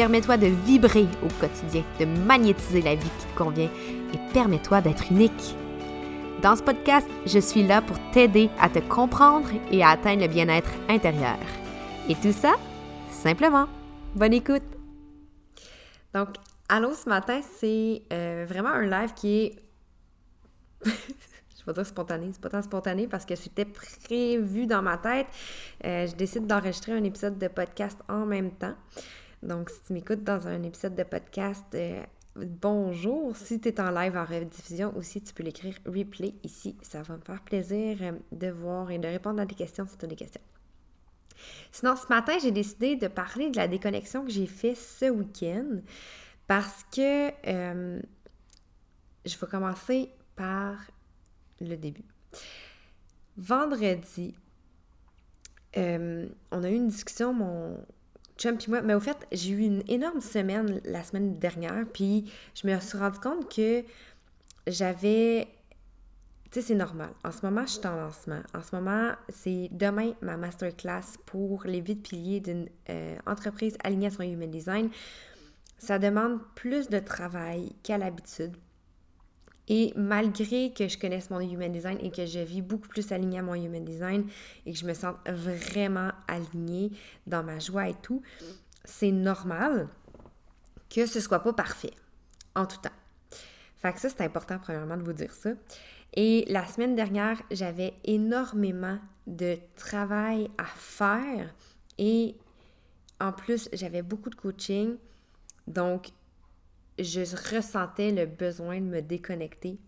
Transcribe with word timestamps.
Permets-toi 0.00 0.38
de 0.38 0.46
vibrer 0.46 1.06
au 1.22 1.28
quotidien, 1.38 1.84
de 1.98 2.06
magnétiser 2.06 2.80
la 2.80 2.94
vie 2.94 3.10
qui 3.18 3.26
te 3.26 3.36
convient 3.36 3.68
et 4.14 4.32
permets-toi 4.32 4.80
d'être 4.80 5.12
unique. 5.12 5.54
Dans 6.40 6.56
ce 6.56 6.62
podcast, 6.62 7.06
je 7.26 7.38
suis 7.38 7.62
là 7.62 7.82
pour 7.82 7.98
t'aider 8.10 8.48
à 8.58 8.70
te 8.70 8.78
comprendre 8.78 9.50
et 9.70 9.82
à 9.82 9.90
atteindre 9.90 10.22
le 10.22 10.28
bien-être 10.28 10.70
intérieur. 10.88 11.36
Et 12.08 12.14
tout 12.14 12.32
ça, 12.32 12.54
simplement. 13.10 13.66
Bonne 14.14 14.32
écoute! 14.32 14.62
Donc, 16.14 16.28
allô 16.70 16.94
ce 16.94 17.06
matin, 17.06 17.42
c'est 17.58 18.00
euh, 18.10 18.46
vraiment 18.48 18.70
un 18.70 18.86
live 18.86 19.12
qui 19.12 19.42
est. 19.42 19.56
je 20.86 21.66
vais 21.66 21.74
dire 21.74 21.84
spontané, 21.84 22.30
c'est 22.32 22.40
pas 22.40 22.48
tant 22.48 22.62
spontané 22.62 23.06
parce 23.06 23.26
que 23.26 23.36
c'était 23.36 23.66
prévu 23.66 24.66
dans 24.66 24.80
ma 24.80 24.96
tête. 24.96 25.26
Euh, 25.84 26.06
je 26.06 26.14
décide 26.14 26.46
d'enregistrer 26.46 26.92
un 26.92 27.04
épisode 27.04 27.38
de 27.38 27.48
podcast 27.48 27.98
en 28.08 28.24
même 28.24 28.52
temps. 28.52 28.76
Donc, 29.42 29.70
si 29.70 29.80
tu 29.82 29.92
m'écoutes 29.94 30.22
dans 30.22 30.46
un 30.46 30.62
épisode 30.62 30.94
de 30.94 31.02
podcast, 31.02 31.64
euh, 31.74 32.04
bonjour. 32.36 33.34
Si 33.34 33.58
tu 33.58 33.68
es 33.68 33.80
en 33.80 33.90
live 33.90 34.14
en 34.14 34.24
rediffusion 34.24 34.94
aussi, 34.96 35.22
tu 35.22 35.32
peux 35.32 35.42
l'écrire 35.42 35.74
replay 35.86 36.34
ici. 36.44 36.76
Ça 36.82 37.00
va 37.02 37.16
me 37.16 37.22
faire 37.22 37.40
plaisir 37.42 37.96
euh, 38.02 38.12
de 38.32 38.50
voir 38.50 38.90
et 38.90 38.98
de 38.98 39.08
répondre 39.08 39.40
à 39.40 39.46
des 39.46 39.54
questions 39.54 39.86
si 39.86 39.96
tu 39.96 40.04
as 40.04 40.08
des 40.08 40.16
questions. 40.16 40.42
Sinon, 41.72 41.96
ce 41.96 42.06
matin, 42.08 42.34
j'ai 42.42 42.50
décidé 42.50 42.96
de 42.96 43.08
parler 43.08 43.48
de 43.48 43.56
la 43.56 43.66
déconnexion 43.66 44.24
que 44.26 44.30
j'ai 44.30 44.46
fait 44.46 44.74
ce 44.74 45.08
week-end 45.08 45.80
parce 46.46 46.84
que 46.94 47.30
euh, 47.48 47.98
je 49.24 49.38
vais 49.38 49.46
commencer 49.46 50.10
par 50.36 50.76
le 51.62 51.76
début. 51.76 52.04
Vendredi, 53.38 54.34
on 55.76 56.62
a 56.62 56.68
eu 56.68 56.74
une 56.74 56.88
discussion, 56.88 57.32
mon 57.32 57.78
moi. 58.68 58.82
Mais 58.82 58.94
au 58.94 59.00
fait, 59.00 59.26
j'ai 59.32 59.50
eu 59.50 59.60
une 59.60 59.82
énorme 59.88 60.20
semaine 60.20 60.80
la 60.84 61.02
semaine 61.02 61.38
dernière, 61.38 61.84
puis 61.92 62.30
je 62.54 62.66
me 62.66 62.78
suis 62.80 62.98
rendu 62.98 63.18
compte 63.18 63.54
que 63.54 63.84
j'avais. 64.66 65.48
Tu 66.50 66.60
sais, 66.60 66.66
c'est 66.68 66.74
normal. 66.74 67.10
En 67.24 67.30
ce 67.30 67.46
moment, 67.46 67.62
je 67.62 67.72
suis 67.72 67.86
en 67.86 67.94
lancement. 67.94 68.40
En 68.54 68.62
ce 68.62 68.74
moment, 68.74 69.12
c'est 69.28 69.68
demain 69.70 70.14
ma 70.20 70.36
masterclass 70.36 71.16
pour 71.24 71.62
les 71.64 71.80
vides 71.80 72.02
piliers 72.02 72.40
d'une 72.40 72.68
euh, 72.88 73.16
entreprise 73.26 73.76
alignée 73.84 74.08
à 74.08 74.10
son 74.10 74.24
human 74.24 74.50
design. 74.50 74.90
Ça 75.78 75.98
demande 76.00 76.40
plus 76.56 76.88
de 76.88 76.98
travail 76.98 77.72
qu'à 77.84 77.98
l'habitude 77.98 78.56
et 79.70 79.92
malgré 79.94 80.72
que 80.72 80.88
je 80.88 80.98
connaisse 80.98 81.30
mon 81.30 81.38
human 81.38 81.70
design 81.70 81.96
et 82.02 82.10
que 82.10 82.26
je 82.26 82.40
vis 82.40 82.60
beaucoup 82.60 82.88
plus 82.88 83.12
alignée 83.12 83.38
à 83.38 83.42
mon 83.42 83.54
human 83.54 83.84
design 83.84 84.26
et 84.66 84.72
que 84.72 84.78
je 84.78 84.84
me 84.84 84.94
sente 84.94 85.16
vraiment 85.28 86.10
alignée 86.26 86.90
dans 87.28 87.44
ma 87.44 87.60
joie 87.60 87.88
et 87.88 87.94
tout, 88.02 88.20
c'est 88.84 89.12
normal 89.12 89.88
que 90.92 91.06
ce 91.06 91.20
soit 91.20 91.38
pas 91.38 91.52
parfait 91.52 91.92
en 92.56 92.66
tout 92.66 92.78
temps. 92.78 92.90
Fait 93.76 93.92
que 93.92 94.00
ça, 94.00 94.08
c'est 94.08 94.22
important, 94.22 94.58
premièrement, 94.58 94.96
de 94.96 95.04
vous 95.04 95.12
dire 95.12 95.32
ça. 95.32 95.50
Et 96.14 96.44
la 96.48 96.66
semaine 96.66 96.96
dernière, 96.96 97.40
j'avais 97.52 97.94
énormément 98.02 98.98
de 99.28 99.56
travail 99.76 100.50
à 100.58 100.64
faire 100.64 101.54
et 101.96 102.34
en 103.20 103.32
plus, 103.32 103.68
j'avais 103.72 104.02
beaucoup 104.02 104.30
de 104.30 104.34
coaching. 104.34 104.96
Donc, 105.68 106.08
je 107.02 107.54
ressentais 107.54 108.10
le 108.12 108.26
besoin 108.26 108.80
de 108.80 108.86
me 108.86 109.00
déconnecter 109.00 109.78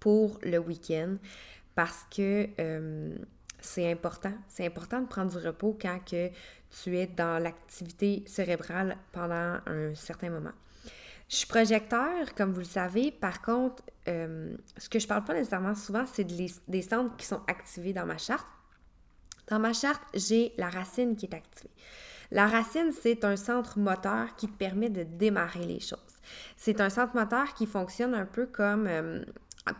pour 0.00 0.38
le 0.42 0.58
week-end 0.58 1.16
parce 1.74 2.04
que 2.14 2.48
euh, 2.58 3.16
c'est 3.60 3.90
important. 3.90 4.32
C'est 4.48 4.66
important 4.66 5.00
de 5.00 5.06
prendre 5.06 5.30
du 5.30 5.46
repos 5.46 5.76
quand 5.80 5.98
tu 6.04 6.96
es 6.96 7.06
dans 7.06 7.42
l'activité 7.42 8.22
cérébrale 8.26 8.96
pendant 9.12 9.58
un 9.66 9.94
certain 9.94 10.30
moment. 10.30 10.52
Je 11.28 11.36
suis 11.36 11.46
projecteur, 11.46 12.34
comme 12.34 12.52
vous 12.52 12.60
le 12.60 12.64
savez. 12.64 13.10
Par 13.10 13.42
contre, 13.42 13.82
euh, 14.08 14.56
ce 14.78 14.88
que 14.88 14.98
je 14.98 15.06
parle 15.06 15.24
pas 15.24 15.34
nécessairement 15.34 15.74
souvent, 15.74 16.04
c'est 16.06 16.24
des 16.24 16.82
centres 16.82 17.16
qui 17.16 17.26
sont 17.26 17.42
activés 17.46 17.92
dans 17.92 18.06
ma 18.06 18.16
charte. 18.16 18.46
Dans 19.48 19.58
ma 19.58 19.72
charte, 19.72 20.02
j'ai 20.14 20.52
la 20.56 20.70
racine 20.70 21.16
qui 21.16 21.26
est 21.26 21.34
activée. 21.34 21.70
La 22.30 22.46
racine, 22.46 22.92
c'est 22.92 23.24
un 23.24 23.36
centre 23.36 23.78
moteur 23.78 24.36
qui 24.36 24.48
te 24.48 24.56
permet 24.56 24.90
de 24.90 25.02
démarrer 25.02 25.64
les 25.64 25.80
choses. 25.80 25.98
C'est 26.56 26.80
un 26.80 26.90
centre 26.90 27.14
moteur 27.14 27.54
qui 27.54 27.66
fonctionne 27.66 28.14
un 28.14 28.26
peu 28.26 28.46
comme 28.46 28.86
euh, 28.86 29.24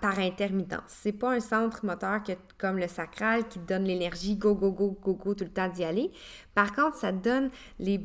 par 0.00 0.19
intermittence. 0.19 0.84
C'est 0.87 1.12
pas 1.12 1.32
un 1.32 1.41
centre 1.41 1.84
moteur 1.84 2.20
comme 2.56 2.78
le 2.78 2.88
sacral 2.88 3.47
qui 3.48 3.58
te 3.58 3.66
donne 3.66 3.84
l'énergie 3.84 4.37
go, 4.37 4.54
go, 4.54 4.70
go, 4.72 4.97
go, 5.03 5.14
go 5.14 5.34
tout 5.34 5.44
le 5.44 5.50
temps 5.50 5.69
d'y 5.69 5.84
aller. 5.84 6.10
Par 6.54 6.72
contre, 6.72 6.97
ça 6.97 7.12
te 7.12 7.22
donne 7.22 7.50
les, 7.78 8.00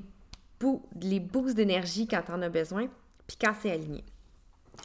les 1.01 1.19
boosts 1.19 1.55
d'énergie 1.55 2.07
quand 2.07 2.23
tu 2.25 2.31
en 2.31 2.41
as 2.41 2.49
besoin, 2.49 2.87
puis 3.27 3.37
quand 3.39 3.53
c'est 3.61 3.71
aligné. 3.71 4.03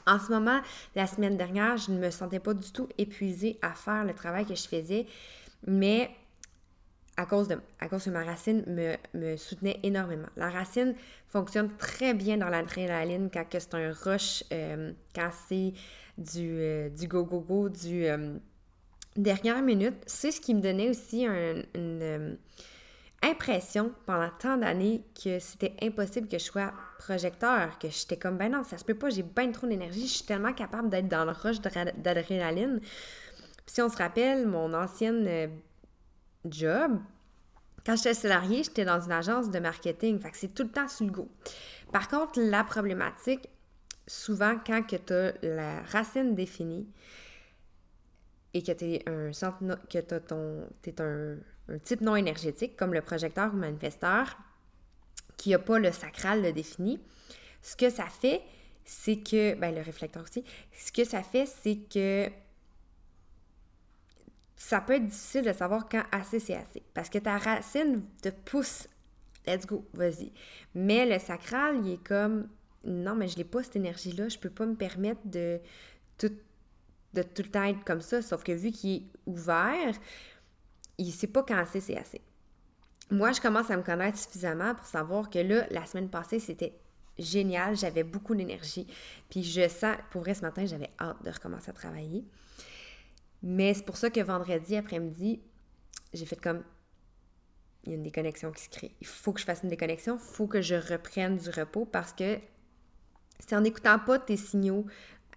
En 0.07 0.19
ce 0.19 0.31
moment, 0.31 0.61
la 0.95 1.07
semaine 1.07 1.37
dernière, 1.37 1.77
je 1.77 1.91
ne 1.91 1.99
me 1.99 2.11
sentais 2.11 2.41
pas 2.41 2.55
du 2.55 2.71
tout 2.73 2.89
épuisée 2.99 3.59
à 3.63 3.73
faire 3.73 4.05
le 4.05 4.15
travail 4.15 4.47
que 4.47 4.55
je 4.55 4.69
faisais, 4.69 5.07
mais 5.67 6.11
à 7.19 7.27
cause 7.27 7.49
de, 7.49 7.59
à 7.81 7.89
cause 7.89 8.05
que 8.05 8.11
ma 8.11 8.23
racine 8.23 8.63
me, 8.69 8.95
me, 9.13 9.37
soutenait 9.37 9.81
énormément. 9.83 10.29
La 10.37 10.51
racine 10.51 10.95
fonctionne 11.27 11.69
très 11.77 12.15
bien 12.15 12.37
dans 12.37 12.49
l'adrénaline 12.49 13.29
quand 13.31 13.45
c'est 13.51 13.75
un 13.75 13.93
rush, 13.93 14.45
euh, 14.53 14.93
quand 15.15 15.31
c'est 15.49 15.73
du, 16.17 16.49
euh, 16.61 16.89
du 16.89 17.09
go, 17.09 17.25
go, 17.25 17.41
go, 17.41 17.69
du 17.69 18.07
euh, 18.07 18.35
dernière 19.17 19.61
minute. 19.63 19.97
C'est 20.07 20.31
ce 20.31 20.41
qui 20.41 20.55
me 20.55 20.61
donnait 20.61 20.91
aussi 20.91 21.27
une 21.27 22.39
impression 23.21 23.91
pendant 24.07 24.31
tant 24.39 24.57
d'années 24.57 25.03
que 25.21 25.41
c'était 25.41 25.75
impossible 25.83 26.29
que 26.29 26.39
je 26.39 26.45
sois 26.45 26.73
projecteur, 27.01 27.81
que 27.81 27.89
j'étais 27.89 28.17
comme, 28.17 28.39
ben 28.39 28.53
non, 28.53 28.63
ça 28.63 28.79
se 28.79 28.85
peut 28.85 28.95
pas, 28.95 29.11
j'ai 29.11 29.25
bien 29.25 29.51
trop 29.51 29.67
d'énergie, 29.67 30.07
je 30.07 30.15
suis 30.15 30.25
tellement 30.25 30.53
capable 30.53 30.89
d'être 30.89 31.09
dans 31.09 31.25
le 31.25 31.33
rush 31.33 31.61
d'adrénaline. 31.61 32.81
si 33.67 33.83
on 33.83 33.89
se 33.89 33.97
rappelle, 33.97 34.47
mon 34.47 34.73
ancienne 34.73 35.51
job, 36.45 36.99
quand 37.85 37.97
j'étais 37.97 38.15
salarié, 38.15 38.63
j'étais 38.63 38.85
dans 38.85 39.01
une 39.01 39.13
agence 39.13 39.51
de 39.51 39.59
marketing. 39.59 40.19
Fait 40.19 40.31
c'est 40.35 40.55
tout 40.55 40.65
le 40.65 40.71
temps 40.71 40.89
sur 40.89 41.07
le 41.07 41.13
go. 41.13 41.29
Par 41.93 42.09
contre, 42.09 42.39
la 42.41 42.65
problématique, 42.65 43.49
souvent, 44.07 44.57
quand 44.67 44.83
tu 44.87 45.13
as 45.13 45.33
la 45.43 45.81
racine 45.83 46.35
définie 46.35 46.87
et 48.55 48.63
que 48.63 48.73
tu 48.73 48.85
es 48.85 49.09
un 49.09 49.31
un, 51.71 51.79
type 51.79 52.01
non 52.01 52.17
énergétique, 52.17 52.77
comme 52.77 52.95
le 52.95 53.03
projecteur 53.03 53.53
ou 53.53 53.57
manifesteur, 53.57 54.39
qui 55.37 55.51
n'a 55.51 55.59
pas 55.59 55.79
le 55.79 55.93
sacral 55.93 56.53
défini, 56.53 57.01
ce 57.63 57.77
que 57.77 57.91
ça 57.91 58.07
fait, 58.07 58.43
c'est 58.85 59.17
que, 59.17 59.55
ben 59.55 59.75
le 59.75 59.83
réflecteur 59.83 60.23
aussi, 60.23 60.45
ce 60.73 60.93
que 60.93 61.05
ça 61.05 61.23
fait, 61.23 61.47
c'est 61.47 61.77
que 61.77 62.31
ça 64.59 64.81
peut 64.81 64.95
être 64.95 65.07
difficile 65.07 65.45
de 65.45 65.53
savoir 65.53 65.89
quand 65.89 66.03
assez 66.11 66.41
c'est 66.41 66.57
assez. 66.57 66.83
Parce 66.93 67.09
que 67.09 67.19
ta 67.19 67.39
racine 67.39 68.03
te 68.21 68.29
pousse, 68.29 68.89
let's 69.47 69.65
go, 69.65 69.87
vas-y. 69.95 70.33
Mais 70.75 71.07
le 71.07 71.19
sacral, 71.21 71.87
il 71.87 71.93
est 71.95 72.05
comme, 72.05 72.49
non, 72.85 73.15
mais 73.15 73.29
je 73.29 73.39
n'ai 73.39 73.45
pas 73.45 73.63
cette 73.63 73.77
énergie-là, 73.77 74.29
je 74.29 74.39
peux 74.39 74.51
pas 74.51 74.67
me 74.67 74.75
permettre 74.75 75.21
de 75.25 75.61
tout, 76.19 76.33
de 77.15 77.23
tout 77.23 77.43
le 77.43 77.51
temps 77.51 77.65
être 77.65 77.85
comme 77.85 78.01
ça. 78.01 78.21
Sauf 78.21 78.43
que 78.43 78.53
vu 78.53 78.73
qu'il 78.73 78.97
est 78.97 79.03
ouvert, 79.27 79.95
il 80.99 81.13
sait 81.13 81.29
pas 81.29 81.45
quand 81.45 81.57
assez 81.57 81.81
c'est 81.81 81.97
assez. 81.97 82.21
Moi, 83.13 83.31
je 83.33 83.41
commence 83.41 83.71
à 83.71 83.77
me 83.77 83.83
connaître 83.83 84.19
suffisamment 84.19 84.75
pour 84.75 84.87
savoir 84.87 85.31
que 85.31 85.39
là, 85.39 85.67
la 85.71 85.87
semaine 85.87 86.11
passée, 86.11 86.41
c'était 86.41 86.75
génial, 87.17 87.77
j'avais 87.77 88.03
beaucoup 88.03 88.35
d'énergie. 88.35 88.89
Puis 89.31 89.45
je 89.45 89.69
sens, 89.69 89.97
pour 90.11 90.23
vrai, 90.23 90.35
ce 90.35 90.43
matin, 90.43 90.67
j'avais 90.67 90.91
hâte 91.01 91.23
de 91.25 91.31
recommencer 91.31 91.71
à 91.71 91.73
travailler. 91.73 92.25
Mais 93.43 93.75
c'est 93.75 93.85
pour 93.85 93.97
ça 93.97 94.11
que 94.11 94.21
vendredi 94.21 94.77
après-midi, 94.77 95.41
j'ai 96.13 96.27
fait 96.27 96.41
comme 96.41 96.63
il 97.85 97.91
y 97.91 97.93
a 97.93 97.97
une 97.97 98.03
déconnexion 98.03 98.53
qui 98.53 98.63
se 98.65 98.69
crée. 98.69 98.95
Il 99.01 99.07
faut 99.07 99.33
que 99.33 99.41
je 99.41 99.45
fasse 99.45 99.63
une 99.63 99.69
déconnexion, 99.69 100.17
il 100.17 100.35
faut 100.35 100.47
que 100.47 100.61
je 100.61 100.75
reprenne 100.75 101.37
du 101.37 101.49
repos 101.51 101.87
parce 101.87 102.13
que 102.13 102.39
c'est 103.39 103.55
en 103.55 103.61
n'écoutant 103.61 103.99
pas 103.99 104.19
tes 104.19 104.37
signaux, 104.37 104.87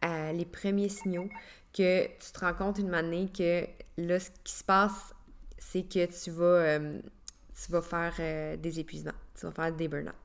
euh, 0.04 0.32
les 0.32 0.46
premiers 0.46 0.90
signaux, 0.90 1.30
que 1.74 2.08
tu 2.08 2.32
te 2.34 2.40
rends 2.40 2.54
compte 2.54 2.80
une 2.80 2.94
année 2.94 3.30
que 3.32 3.66
là, 3.98 4.20
ce 4.20 4.32
qui 4.44 4.54
se 4.54 4.64
passe, 4.64 5.14
c'est 5.58 5.84
que 5.84 6.06
tu 6.06 6.32
vas, 6.32 6.44
euh, 6.44 7.02
faire 7.82 8.16
euh, 8.20 8.58
des 8.58 8.80
épuisements, 8.80 9.12
tu 9.40 9.46
vas 9.46 9.52
faire 9.52 9.74
des 9.74 9.88
burn-out. 9.88 10.16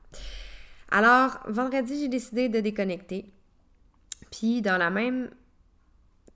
Alors, 0.89 1.39
vendredi, 1.47 2.01
j'ai 2.01 2.07
décidé 2.07 2.49
de 2.49 2.59
déconnecter. 2.59 3.31
Puis, 4.31 4.61
dans 4.61 4.77
la 4.77 4.89
même 4.89 5.29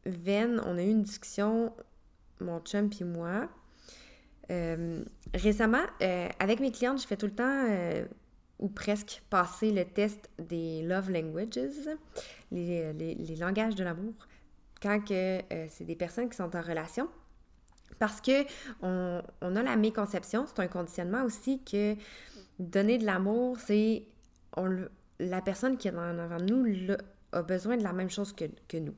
veine, 0.06 0.62
on 0.66 0.78
a 0.78 0.84
eu 0.84 0.90
une 0.90 1.04
discussion, 1.04 1.74
mon 2.40 2.60
chum 2.60 2.90
puis 2.90 3.06
moi. 3.06 3.50
Euh, 4.52 5.04
récemment, 5.34 5.84
euh, 6.02 6.28
avec 6.40 6.60
mes 6.60 6.72
clientes, 6.72 7.02
je 7.02 7.08
fais 7.08 7.18
tout 7.18 7.28
le 7.28 7.36
temps, 7.36 7.66
euh, 7.70 8.06
ou 8.60 8.68
presque, 8.68 9.24
passer 9.30 9.72
le 9.72 9.86
test 9.86 10.30
des 10.40 10.82
love 10.84 11.10
languages, 11.10 11.60
les, 12.52 12.94
les 12.94 13.36
langages 13.38 13.76
de 13.76 13.84
l'amour, 13.84 14.14
quand 14.82 15.00
que 15.04 15.40
c'est 15.70 15.86
des 15.86 15.96
personnes 15.96 16.30
qui 16.30 16.36
sont 16.36 16.56
en 16.56 16.62
relation. 16.62 17.08
Parce 17.98 18.20
que 18.20 18.44
on, 18.82 19.22
a 19.42 19.64
la 19.64 19.76
méconception, 19.76 20.46
c'est 20.48 20.60
un 20.60 20.68
conditionnement 20.68 21.24
aussi 21.24 21.64
que 21.64 21.96
donner 22.60 22.98
de 22.98 23.06
l'amour, 23.06 23.58
c'est 23.60 24.04
la 25.20 25.42
personne 25.42 25.78
qui 25.78 25.88
est 25.88 25.96
en 25.96 26.20
avant 26.20 26.38
de 26.38 26.46
nous 26.46 26.96
a 27.32 27.42
besoin 27.42 27.78
de 27.78 27.84
la 27.84 27.94
même 27.94 28.10
chose 28.10 28.34
que, 28.34 28.78
nous. 28.78 28.96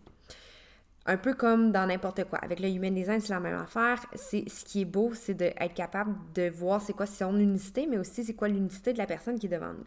Un 1.06 1.18
peu 1.18 1.34
comme 1.34 1.72
dans 1.72 1.86
n'importe 1.86 2.24
quoi. 2.26 2.40
Avec 2.40 2.60
le 2.60 2.70
human 2.70 2.94
design, 2.94 3.20
c'est 3.20 3.34
la 3.34 3.42
même 3.42 3.60
affaire. 3.60 4.06
C'est 4.16 4.48
ce 4.50 4.64
qui 4.64 4.82
est 4.82 4.86
beau, 4.86 5.12
c'est 5.14 5.34
d'être 5.34 5.74
capable 5.74 6.16
de 6.34 6.50
voir 6.50 6.82
c'est 6.82 6.94
quoi 6.94 7.06
son 7.06 7.38
unicité, 7.38 7.88
mais 7.88 7.98
aussi 7.98 8.24
c'est 8.24 8.34
quoi 8.34 8.48
l'unicité 8.48 8.94
de 8.94 8.98
la 8.98 9.06
personne 9.06 9.38
qui 9.38 9.48
est 9.48 9.50
devant 9.50 9.74
nous. 9.74 9.86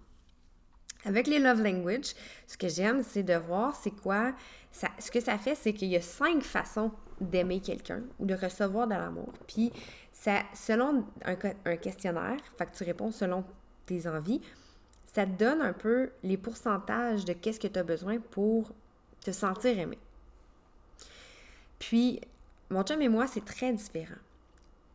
Avec 1.07 1.27
les 1.27 1.39
love 1.39 1.63
language, 1.63 2.15
ce 2.47 2.59
que 2.59 2.69
j'aime, 2.69 3.03
c'est 3.03 3.23
de 3.23 3.35
voir 3.35 3.75
c'est 3.77 3.93
quoi. 3.93 4.35
Ce 4.73 5.11
que 5.11 5.21
ça 5.21 5.39
fait, 5.39 5.55
c'est 5.55 5.73
qu'il 5.73 5.89
y 5.89 5.97
a 5.97 6.03
cinq 6.03 6.43
façons 6.43 6.91
d'aimer 7.21 7.61
quelqu'un 7.61 8.03
ou 8.19 8.27
de 8.27 8.35
recevoir 8.35 8.87
de 8.87 8.95
l'amour. 8.95 9.33
Puis, 9.47 9.73
ça, 10.13 10.43
selon 10.53 11.07
un, 11.25 11.37
un, 11.65 11.77
questionnaire, 11.77 12.37
fait 12.59 12.67
que 12.67 12.77
tu 12.77 12.85
réponds 12.85 13.11
selon 13.11 13.45
tes 13.87 14.07
envies, 14.07 14.43
ça 15.05 15.25
te 15.25 15.31
donne 15.31 15.63
un 15.63 15.73
peu 15.73 16.11
les 16.23 16.37
pourcentages 16.37 17.25
de 17.25 17.33
qu'est-ce 17.33 17.61
que 17.61 17.69
tu 17.69 17.79
as 17.79 17.85
besoin 17.85 18.19
pour 18.19 18.73
te 19.25 19.31
sentir 19.31 19.79
aimé. 19.79 19.99
Puis, 21.79 22.21
mon 22.71 22.83
chum 22.83 23.01
et 23.03 23.09
moi, 23.09 23.27
c'est 23.27 23.45
très 23.45 23.73
différent. 23.73 24.17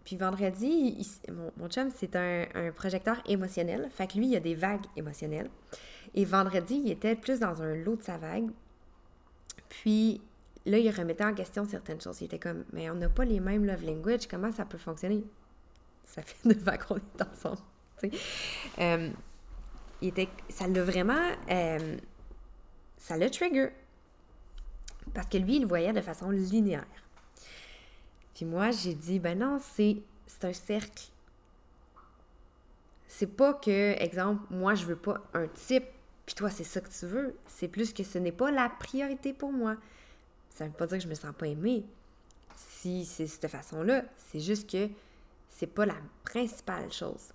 Puis 0.04 0.16
vendredi, 0.16 1.08
mon, 1.32 1.52
mon, 1.58 1.70
chum, 1.70 1.90
c'est 1.96 2.16
un, 2.16 2.72
projecteur 2.76 3.22
émotionnel. 3.28 3.88
Fait 3.92 4.08
que 4.08 4.18
lui, 4.18 4.28
il 4.30 4.36
a 4.36 4.40
des 4.40 4.56
vagues 4.56 4.86
émotionnelles. 4.96 5.50
Et 6.16 6.26
vendredi, 6.26 6.82
il 6.86 6.92
était 6.92 7.16
plus 7.16 7.40
dans 7.40 7.62
un 7.62 7.76
lot 7.76 7.96
de 7.96 8.04
sa 8.04 8.18
vague. 8.18 8.50
Puis 9.70 10.20
là, 10.66 10.78
il 10.80 10.90
remettait 10.90 11.24
en 11.24 11.34
question 11.34 11.66
certaines 11.66 12.02
choses. 12.02 12.20
Il 12.22 12.26
était 12.26 12.40
comme, 12.40 12.66
mais 12.74 12.90
on 12.90 12.96
n'a 12.96 13.10
pas 13.10 13.26
les 13.26 13.40
mêmes 13.40 13.66
love 13.66 13.86
language, 13.86 14.28
comment 14.28 14.52
ça 14.52 14.66
peut 14.66 14.78
fonctionner? 14.78 15.24
Ça 16.06 16.22
fait 16.24 16.46
neuf 16.46 16.68
ans 16.68 16.78
qu'on 16.88 16.98
est 16.98 17.22
ensemble. 17.22 17.62
Euh, 18.80 19.10
il 20.02 20.08
était, 20.08 20.28
ça 20.50 20.68
l'a 20.68 20.84
vraiment. 20.84 21.30
Euh, 21.50 21.98
ça 22.98 23.18
l'a 23.18 23.30
trigger. 23.30 23.70
Parce 25.14 25.28
que 25.28 25.38
lui, 25.38 25.58
il 25.58 25.62
le 25.64 25.68
voyait 25.68 25.94
de 25.94 26.02
façon 26.02 26.30
linéaire. 26.30 26.86
Puis 28.34 28.46
moi, 28.46 28.72
j'ai 28.72 28.94
dit, 28.94 29.20
ben 29.20 29.38
non, 29.38 29.60
c'est, 29.60 29.98
un 30.44 30.54
cercle. 30.54 31.04
C'est 33.08 33.28
pas 33.28 33.54
que, 33.54 33.96
exemple, 34.02 34.42
moi, 34.50 34.74
je 34.74 34.86
veux 34.86 34.96
pas 34.96 35.22
un 35.34 35.48
type, 35.48 35.86
puis 36.26 36.36
toi, 36.36 36.50
c'est 36.50 36.64
ça 36.64 36.82
que 36.82 36.90
tu 36.90 37.06
veux. 37.06 37.36
C'est 37.46 37.68
plus 37.68 37.94
que 37.94 38.04
ce 38.04 38.18
n'est 38.18 38.32
pas 38.32 38.52
la 38.52 38.70
priorité 38.70 39.34
pour 39.34 39.52
moi. 39.52 39.76
Ça 40.50 40.66
veut 40.66 40.72
pas 40.72 40.88
dire 40.88 40.98
que 40.98 41.04
je 41.04 41.10
me 41.10 41.16
sens 41.16 41.34
pas 41.38 41.48
aimée. 41.48 41.84
Si 42.56 43.06
c'est 43.06 43.28
cette 43.28 43.48
façon-là, 43.48 44.04
c'est 44.18 44.40
juste 44.40 44.70
que 44.70 44.90
c'est 45.50 45.68
pas 45.68 45.86
la 45.86 45.98
principale 46.24 46.92
chose. 46.92 47.34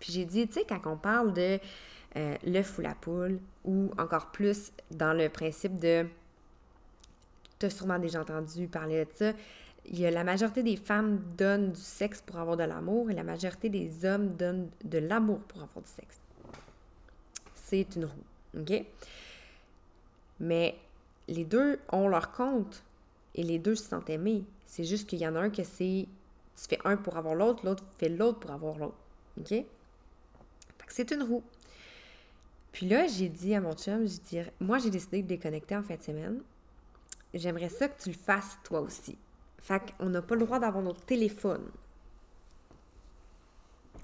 Puis 0.00 0.12
j'ai 0.12 0.24
dit, 0.24 0.46
tu 0.46 0.54
sais, 0.54 0.64
quand 0.68 0.80
on 0.84 0.96
parle 0.96 1.32
de 1.32 1.58
euh, 2.16 2.36
l'œuf 2.44 2.78
ou 2.78 2.82
la 2.82 2.94
poule, 2.94 3.38
ou 3.64 3.90
encore 3.98 4.30
plus 4.30 4.72
dans 4.90 5.12
le 5.12 5.28
principe 5.28 5.78
de. 5.78 6.06
Tu 7.64 7.68
as 7.68 7.70
sûrement 7.70 7.98
déjà 7.98 8.20
entendu 8.20 8.68
parler 8.68 9.06
de 9.06 9.10
ça. 9.14 9.32
Il 9.86 9.98
y 9.98 10.04
a 10.04 10.10
la 10.10 10.22
majorité 10.22 10.62
des 10.62 10.76
femmes 10.76 11.18
donnent 11.38 11.72
du 11.72 11.80
sexe 11.80 12.20
pour 12.20 12.36
avoir 12.36 12.58
de 12.58 12.64
l'amour 12.64 13.10
et 13.10 13.14
la 13.14 13.22
majorité 13.22 13.70
des 13.70 14.04
hommes 14.04 14.34
donnent 14.34 14.68
de 14.84 14.98
l'amour 14.98 15.38
pour 15.48 15.62
avoir 15.62 15.82
du 15.82 15.90
sexe. 15.90 16.20
C'est 17.54 17.96
une 17.96 18.04
roue, 18.04 18.60
OK? 18.60 18.84
Mais 20.40 20.74
les 21.26 21.44
deux 21.44 21.78
ont 21.90 22.06
leur 22.06 22.32
compte 22.32 22.82
et 23.34 23.42
les 23.42 23.58
deux 23.58 23.76
se 23.76 23.84
sentent 23.84 24.10
aimés. 24.10 24.44
C'est 24.66 24.84
juste 24.84 25.08
qu'il 25.08 25.20
y 25.20 25.26
en 25.26 25.34
a 25.34 25.40
un 25.40 25.50
que 25.50 25.64
c'est 25.64 26.06
tu 26.56 26.68
fais 26.68 26.78
un 26.84 26.98
pour 26.98 27.16
avoir 27.16 27.34
l'autre, 27.34 27.64
l'autre 27.64 27.82
fait 27.96 28.10
l'autre 28.10 28.40
pour 28.40 28.50
avoir 28.50 28.76
l'autre. 28.76 28.98
OK? 29.40 29.48
Fait 29.48 29.64
que 30.86 30.92
c'est 30.92 31.10
une 31.12 31.22
roue. 31.22 31.42
Puis 32.72 32.86
là, 32.86 33.06
j'ai 33.06 33.30
dit 33.30 33.54
à 33.54 33.62
mon 33.62 33.72
chum, 33.72 34.06
j'ai 34.06 34.18
dit, 34.18 34.50
moi, 34.60 34.78
j'ai 34.78 34.90
décidé 34.90 35.22
de 35.22 35.28
déconnecter 35.28 35.76
en 35.76 35.82
fin 35.82 35.96
de 35.96 36.02
semaine. 36.02 36.42
J'aimerais 37.34 37.68
ça 37.68 37.88
que 37.88 38.00
tu 38.00 38.10
le 38.10 38.16
fasses 38.16 38.58
toi 38.62 38.80
aussi. 38.80 39.18
Fait 39.60 39.82
qu'on 39.98 40.08
n'a 40.08 40.22
pas 40.22 40.36
le 40.36 40.44
droit 40.44 40.58
d'avoir 40.58 40.82
notre 40.82 41.04
téléphone. 41.04 41.64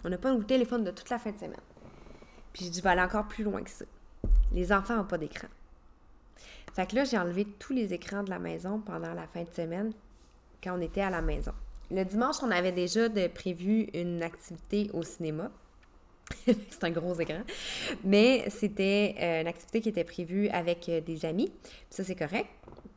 On 0.05 0.09
n'a 0.09 0.19
pas 0.19 0.33
notre 0.33 0.47
téléphone 0.47 0.85
de 0.85 0.91
toute 0.91 1.11
la 1.11 1.19
fin 1.19 1.31
de 1.31 1.39
semaine. 1.39 1.61
Puis 2.53 2.71
j'ai 2.73 2.81
vais 2.81 2.91
aller 2.91 3.03
encore 3.03 3.29
plus 3.29 3.45
loin 3.45 3.63
que 3.63 3.71
ça. 3.71 3.85
Les 4.53 4.73
enfants 4.73 4.97
n'ont 4.97 5.05
pas 5.05 5.19
d'écran. 5.19 5.49
Fait 6.75 6.87
que 6.89 6.97
là, 6.97 7.05
j'ai 7.05 7.19
enlevé 7.19 7.45
tous 7.59 7.73
les 7.73 7.93
écrans 7.93 8.23
de 8.23 8.31
la 8.31 8.39
maison 8.39 8.81
pendant 8.81 9.13
la 9.15 9.27
fin 9.27 9.43
de 9.43 9.53
semaine 9.55 9.93
quand 10.63 10.77
on 10.77 10.81
était 10.81 11.03
à 11.03 11.11
la 11.11 11.23
maison. 11.23 11.53
Le 11.91 12.05
dimanche, 12.05 12.37
on 12.43 12.51
avait 12.51 12.73
déjà 12.73 13.09
prévu 13.29 13.89
une 13.95 14.23
activité 14.23 14.91
au 14.93 15.03
cinéma. 15.03 15.51
c'est 16.47 16.85
un 16.85 16.91
gros 16.91 17.15
écran. 17.15 17.43
Mais 18.05 18.49
c'était 18.51 19.17
euh, 19.21 19.41
une 19.43 19.49
activité 19.49 19.81
qui 19.81 19.89
était 19.89 20.05
prévue 20.05 20.49
avec 20.49 20.89
euh, 20.89 21.01
des 21.01 21.25
amis. 21.25 21.53
ça, 21.91 22.05
c'est 22.05 22.15
correct. 22.15 22.49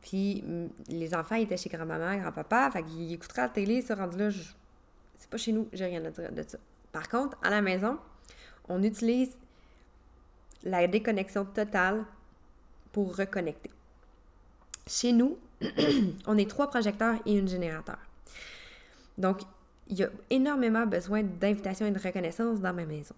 Puis 0.02 0.42
mm, 0.42 0.68
les 0.88 1.14
enfants 1.14 1.36
étaient 1.36 1.56
chez 1.56 1.68
grand-maman, 1.68 2.18
grand-papa. 2.18 2.70
Fait 2.70 2.82
qu'ils 2.82 3.12
écouteraient 3.12 3.42
la 3.42 3.48
télé, 3.48 3.82
ce 3.82 3.92
rendu-là, 3.92 4.30
c'est 5.18 5.30
pas 5.30 5.36
chez 5.36 5.52
nous, 5.52 5.68
j'ai 5.72 5.86
rien 5.86 6.04
à 6.04 6.10
dire 6.10 6.32
de 6.32 6.42
ça. 6.46 6.58
Par 6.92 7.08
contre, 7.08 7.36
à 7.42 7.50
la 7.50 7.60
maison, 7.60 7.98
on 8.68 8.82
utilise 8.82 9.36
la 10.62 10.86
déconnexion 10.86 11.44
totale 11.44 12.04
pour 12.92 13.16
reconnecter. 13.16 13.70
Chez 14.86 15.12
nous, 15.12 15.38
on 16.26 16.36
est 16.38 16.48
trois 16.48 16.68
projecteurs 16.68 17.16
et 17.26 17.36
une 17.36 17.48
générateur. 17.48 17.98
Donc, 19.18 19.42
il 19.88 19.98
y 19.98 20.04
a 20.04 20.08
énormément 20.30 20.86
besoin 20.86 21.22
d'invitation 21.22 21.86
et 21.86 21.90
de 21.90 21.98
reconnaissance 21.98 22.60
dans 22.60 22.72
ma 22.72 22.84
maison. 22.84 23.14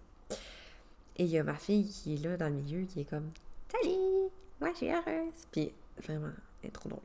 Et 1.18 1.24
il 1.24 1.28
y 1.30 1.38
a 1.38 1.44
ma 1.44 1.54
fille 1.54 1.88
qui 1.88 2.14
est 2.14 2.24
là 2.24 2.36
dans 2.36 2.48
le 2.48 2.54
milieu, 2.54 2.84
qui 2.86 3.00
est 3.00 3.04
comme 3.04 3.30
Salut, 3.70 4.30
moi 4.60 4.70
je 4.72 4.76
suis 4.76 4.90
heureuse. 4.90 5.46
Puis 5.50 5.72
vraiment, 6.02 6.32
elle 6.62 6.68
est 6.68 6.72
trop 6.72 6.88
drôle. 6.88 7.02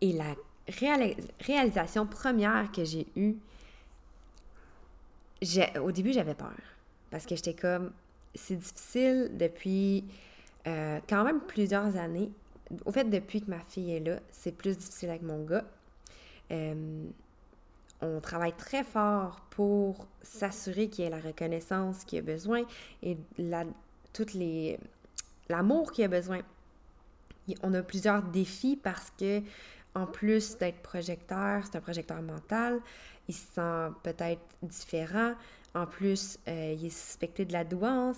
Et 0.00 0.12
la 0.12 0.34
réalisation 1.40 2.06
première 2.06 2.70
que 2.72 2.84
j'ai 2.84 3.06
eue, 3.16 3.36
au 5.80 5.92
début 5.92 6.12
j'avais 6.12 6.34
peur. 6.34 6.52
Parce 7.10 7.26
que 7.26 7.34
j'étais 7.36 7.54
comme, 7.54 7.92
c'est 8.34 8.56
difficile 8.56 9.30
depuis 9.34 10.04
euh, 10.66 11.00
quand 11.08 11.24
même 11.24 11.40
plusieurs 11.40 11.96
années. 11.96 12.30
Au 12.84 12.92
fait, 12.92 13.04
depuis 13.04 13.40
que 13.40 13.50
ma 13.50 13.60
fille 13.60 13.92
est 13.92 14.00
là, 14.00 14.20
c'est 14.30 14.52
plus 14.52 14.76
difficile 14.76 15.08
avec 15.08 15.22
mon 15.22 15.42
gars. 15.44 15.64
Euh, 16.50 17.04
on 18.00 18.20
travaille 18.20 18.52
très 18.52 18.84
fort 18.84 19.40
pour 19.50 20.06
s'assurer 20.22 20.88
qu'il 20.88 21.04
y 21.04 21.06
ait 21.08 21.10
la 21.10 21.20
reconnaissance 21.20 22.04
qu'il 22.04 22.18
a 22.20 22.22
besoin 22.22 22.62
et 23.02 23.16
la, 23.38 23.64
toutes 24.12 24.34
les 24.34 24.78
l'amour 25.48 25.92
qu'il 25.92 26.04
a 26.04 26.08
besoin. 26.08 26.40
On 27.62 27.74
a 27.74 27.82
plusieurs 27.82 28.22
défis 28.22 28.76
parce 28.76 29.12
que 29.18 29.42
en 29.94 30.06
plus 30.06 30.58
d'être 30.58 30.80
projecteur, 30.80 31.62
c'est 31.64 31.76
un 31.76 31.80
projecteur 31.80 32.22
mental, 32.22 32.80
il 33.28 33.34
se 33.34 33.46
sent 33.54 33.92
peut-être 34.02 34.40
différent. 34.62 35.34
En 35.74 35.86
plus, 35.86 36.38
euh, 36.48 36.74
il 36.78 36.86
est 36.86 36.90
suspecté 36.90 37.44
de 37.44 37.52
la 37.52 37.64
douance. 37.64 38.16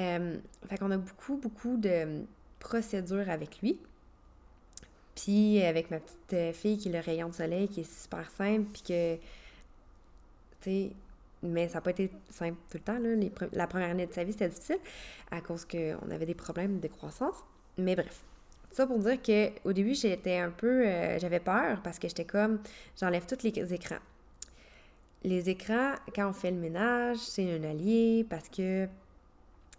Euh, 0.00 0.38
fait 0.68 0.78
qu'on 0.78 0.90
a 0.90 0.96
beaucoup, 0.96 1.36
beaucoup 1.36 1.76
de 1.76 2.24
procédures 2.58 3.28
avec 3.28 3.60
lui. 3.60 3.78
Puis 5.14 5.62
avec 5.62 5.90
ma 5.90 6.00
petite 6.00 6.32
euh, 6.32 6.52
fille 6.52 6.78
qui 6.78 6.88
est 6.88 6.92
le 6.92 7.00
rayon 7.00 7.28
de 7.28 7.34
soleil, 7.34 7.68
qui 7.68 7.80
est 7.80 8.02
super 8.02 8.28
simple, 8.30 8.66
puis 8.72 8.82
que, 8.82 9.16
tu 9.16 9.20
sais, 10.60 10.90
mais 11.42 11.68
ça 11.68 11.74
n'a 11.74 11.80
pas 11.80 11.90
été 11.90 12.10
simple 12.30 12.56
tout 12.70 12.78
le 12.78 12.82
temps. 12.82 13.48
La 13.52 13.66
première 13.66 13.90
année 13.90 14.06
de 14.06 14.12
sa 14.12 14.24
vie, 14.24 14.32
c'était 14.32 14.48
difficile 14.48 14.78
à 15.30 15.40
cause 15.40 15.64
qu'on 15.64 16.10
avait 16.10 16.26
des 16.26 16.34
problèmes 16.34 16.80
de 16.80 16.88
croissance. 16.88 17.36
Mais 17.78 17.94
bref, 17.94 18.22
ça 18.70 18.86
pour 18.86 18.98
dire 18.98 19.18
qu'au 19.22 19.72
début, 19.72 19.94
j'étais 19.94 20.38
un 20.38 20.50
peu. 20.50 20.84
j'avais 21.18 21.40
peur 21.40 21.80
parce 21.82 21.98
que 21.98 22.08
j'étais 22.08 22.24
comme. 22.24 22.60
J'enlève 22.98 23.26
tous 23.26 23.42
les 23.42 23.74
écrans 23.74 23.98
les 25.26 25.50
écrans, 25.50 25.94
quand 26.14 26.28
on 26.28 26.32
fait 26.32 26.52
le 26.52 26.56
ménage, 26.56 27.18
c'est 27.18 27.58
un 27.58 27.64
allié 27.64 28.24
parce 28.30 28.48
que, 28.48 28.86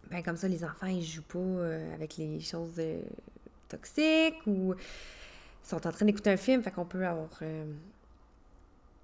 ben 0.10 0.22
comme 0.22 0.36
ça, 0.36 0.48
les 0.48 0.64
enfants, 0.64 0.88
ils 0.88 1.04
jouent 1.04 1.22
pas 1.22 1.40
euh, 1.40 1.94
avec 1.94 2.18
les 2.18 2.42
choses 2.42 2.76
euh, 2.80 3.02
toxiques 3.70 4.46
ou 4.46 4.76
sont 5.64 5.88
en 5.88 5.92
train 5.92 6.06
d'écouter 6.06 6.32
un 6.32 6.38
film, 6.38 6.62
fait 6.62 6.72
qu'on 6.72 6.86
peut 6.86 7.06
avoir 7.06 7.30
euh, 7.42 7.66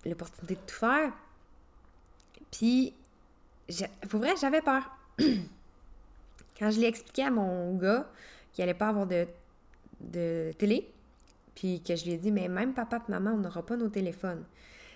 l'opportunité 0.05 0.55
de 0.55 0.59
tout 0.67 0.75
faire. 0.75 1.13
Puis, 2.51 2.93
pour 4.09 4.19
vrai, 4.19 4.33
j'avais 4.39 4.61
peur. 4.61 4.83
Quand 6.59 6.71
je 6.71 6.79
l'ai 6.79 6.87
expliqué 6.87 7.23
à 7.23 7.31
mon 7.31 7.75
gars 7.77 8.09
qu'il 8.51 8.63
allait 8.63 8.73
pas 8.73 8.89
avoir 8.89 9.07
de, 9.07 9.27
de 10.11 10.51
télé, 10.57 10.89
puis 11.55 11.81
que 11.81 11.95
je 11.95 12.05
lui 12.05 12.11
ai 12.13 12.17
dit, 12.17 12.31
mais 12.31 12.47
même 12.47 12.73
papa 12.73 13.01
et 13.07 13.11
maman, 13.11 13.31
on 13.31 13.37
n'aura 13.37 13.65
pas 13.65 13.77
nos 13.77 13.89
téléphones. 13.89 14.43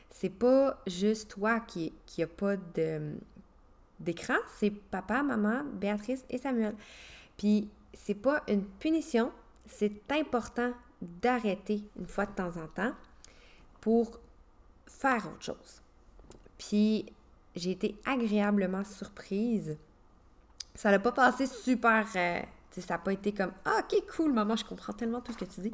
C'est 0.10 0.30
pas 0.30 0.82
juste 0.88 1.30
toi 1.32 1.60
qui 1.60 1.94
qui 2.06 2.26
pas 2.26 2.56
d'écran, 4.00 4.38
c'est 4.58 4.72
papa, 4.72 5.24
maman, 5.24 5.64
Béatrice 5.74 6.26
et 6.30 6.38
Samuel. 6.38 6.76
Puis 7.38 7.70
c'est 7.94 8.16
pas 8.16 8.44
une 8.48 8.64
punition, 8.64 9.32
c'est 9.68 10.12
important 10.12 10.72
d'arrêter 11.02 11.84
une 12.00 12.08
fois 12.08 12.26
de 12.26 12.32
temps 12.32 12.58
en 12.58 12.68
temps 12.68 12.94
pour 13.82 14.20
faire 14.88 15.28
autre 15.28 15.44
chose. 15.44 15.82
Puis 16.58 17.06
j'ai 17.56 17.72
été 17.72 17.96
agréablement 18.06 18.84
surprise. 18.84 19.78
Ça 20.74 20.92
n'a 20.92 21.00
pas 21.00 21.12
passé 21.12 21.48
super. 21.48 22.08
Euh, 22.16 22.42
ça 22.82 22.96
n'a 22.96 23.00
pas 23.00 23.14
été 23.14 23.32
comme 23.32 23.52
Ah, 23.66 23.82
ok, 23.82 24.04
cool, 24.16 24.34
maman, 24.34 24.56
je 24.56 24.66
comprends 24.66 24.94
tellement 24.94 25.22
tout 25.22 25.34
ce 25.34 25.38
que 25.38 25.46
tu 25.46 25.62
dis. 25.62 25.72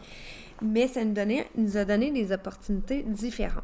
Mais 0.61 0.87
ça 0.87 1.03
nous, 1.03 1.77
a 1.77 1.85
donné 1.85 2.11
des 2.11 2.31
opportunités 2.31 3.03
différentes. 3.03 3.63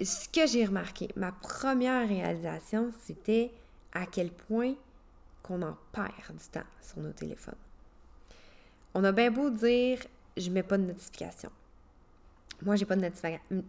Ce 0.00 0.28
que 0.28 0.46
j'ai 0.46 0.64
remarqué, 0.64 1.08
ma 1.16 1.32
première 1.32 2.08
réalisation, 2.08 2.90
c'était 3.04 3.52
à 3.92 4.06
quel 4.06 4.30
point 4.30 4.74
qu'on 5.42 5.62
en 5.62 5.76
perd 5.92 6.12
du 6.30 6.48
temps 6.50 6.60
sur 6.80 7.00
nos 7.00 7.12
téléphones. 7.12 7.54
On 8.94 9.04
a 9.04 9.12
bien 9.12 9.30
beau 9.30 9.50
dire 9.50 9.98
je 10.36 10.50
mets 10.50 10.62
pas 10.62 10.78
de 10.78 10.84
notification. 10.84 11.50
Moi, 12.62 12.76
j'ai 12.76 12.84
pas 12.84 12.96
de 12.96 13.10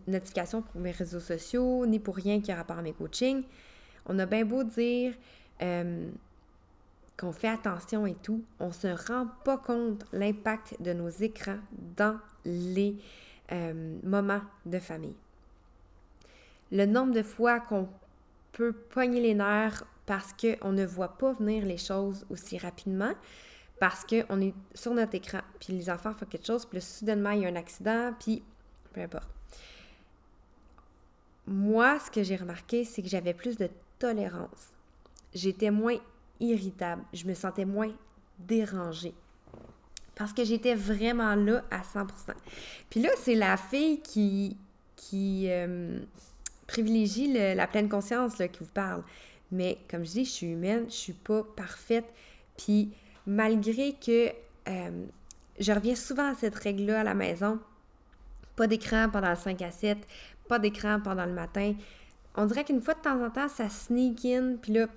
notification 0.08 0.62
pour 0.62 0.79
mes 0.79 0.91
réseaux 0.91 1.20
sociaux, 1.20 1.86
ni 1.86 2.00
pour 2.00 2.15
rien 2.15 2.41
qui 2.41 2.51
a 2.51 2.55
rapport 2.55 2.77
à 2.77 2.82
mes 2.82 2.93
coachings. 2.93 3.43
On 4.05 4.20
a 4.20 4.25
bien 4.25 4.46
beau 4.46 4.63
dire 4.63 5.13
euh, 5.62 6.10
qu'on 7.17 7.32
fait 7.32 7.50
attention 7.50 8.05
et 8.05 8.15
tout, 8.15 8.43
on 8.60 8.72
se 8.72 8.88
rend 9.08 9.27
pas 9.43 9.58
compte 9.58 10.05
l'impact 10.12 10.82
de 10.82 10.93
nos 10.93 11.10
écrans 11.10 11.60
dans 11.96 12.20
les 12.46 12.96
euh, 13.51 13.98
moments 14.03 14.41
de 14.65 14.79
famille. 14.79 15.15
Le 16.72 16.86
nombre 16.86 17.13
de 17.13 17.24
fois 17.24 17.60
qu'on 17.60 17.88
peut 18.51 18.74
pogner 18.74 19.22
les 19.22 19.36
nerfs 19.36 19.84
parce 20.05 20.34
qu'on 20.34 20.72
ne 20.72 20.86
voit 20.86 21.17
pas 21.17 21.34
venir 21.34 21.65
les 21.65 21.77
choses 21.77 22.25
aussi 22.29 22.58
rapidement, 22.58 23.13
parce 23.79 24.05
qu'on 24.05 24.41
est 24.41 24.53
sur 24.74 24.93
notre 24.93 25.15
écran, 25.15 25.39
puis 25.60 25.74
les 25.74 25.89
enfants 25.89 26.13
font 26.13 26.25
quelque 26.25 26.46
chose, 26.46 26.65
puis 26.65 26.82
soudainement, 26.82 27.32
il 27.32 27.41
y 27.41 27.46
a 27.46 27.50
un 27.50 27.55
accident, 27.55 28.13
puis 28.20 28.43
peu 28.91 29.01
importe. 29.01 29.29
Moi, 31.46 32.00
ce 32.00 32.10
que 32.10 32.24
j'ai 32.24 32.36
remarqué, 32.36 32.86
c'est 32.86 33.01
que 33.01 33.10
j'avais 33.10 33.34
plus 33.34 33.58
de 33.58 33.70
tolérance. 34.00 34.70
J'étais 35.34 35.72
moins 35.72 35.98
irritable. 36.39 37.03
Je 37.13 37.25
me 37.25 37.33
sentais 37.33 37.65
moins 37.65 37.91
dérangée. 38.39 39.13
Parce 40.15 40.33
que 40.33 40.43
j'étais 40.43 40.75
vraiment 40.75 41.35
là 41.35 41.63
à 41.71 41.81
100%. 41.81 42.07
Puis 42.89 43.01
là, 43.01 43.09
c'est 43.17 43.35
la 43.35 43.57
fille 43.57 44.01
qui, 44.01 44.57
euh, 45.49 45.99
privilégie 46.67 47.33
la 47.33 47.67
pleine 47.67 47.89
conscience 47.89 48.37
là, 48.37 48.47
qui 48.47 48.59
vous 48.59 48.71
parle. 48.73 49.03
Mais 49.51 49.77
comme 49.89 50.05
je 50.05 50.11
dis, 50.11 50.25
je 50.25 50.31
suis 50.31 50.47
humaine, 50.47 50.85
je 50.87 50.95
suis 50.95 51.13
pas 51.13 51.43
parfaite. 51.55 52.05
Puis 52.57 52.91
malgré 53.25 53.93
que 53.93 54.29
euh, 54.67 55.05
je 55.59 55.71
reviens 55.71 55.95
souvent 55.95 56.31
à 56.31 56.35
cette 56.35 56.55
règle-là 56.55 57.01
à 57.01 57.03
la 57.03 57.13
maison, 57.13 57.59
pas 58.55 58.67
d'écran 58.67 59.09
pendant 59.11 59.29
le 59.29 59.35
5 59.35 59.61
à 59.61 59.71
7, 59.71 59.97
pas 60.47 60.59
d'écran 60.59 60.99
pendant 61.03 61.25
le 61.25 61.33
matin. 61.33 61.73
On 62.35 62.45
dirait 62.45 62.63
qu'une 62.63 62.81
fois 62.81 62.93
de 62.95 63.01
temps 63.01 63.23
en 63.23 63.29
temps, 63.29 63.47
ça 63.47 63.69
sneak 63.69 64.25
in, 64.25 64.55
puis 64.61 64.73
là, 64.73 64.87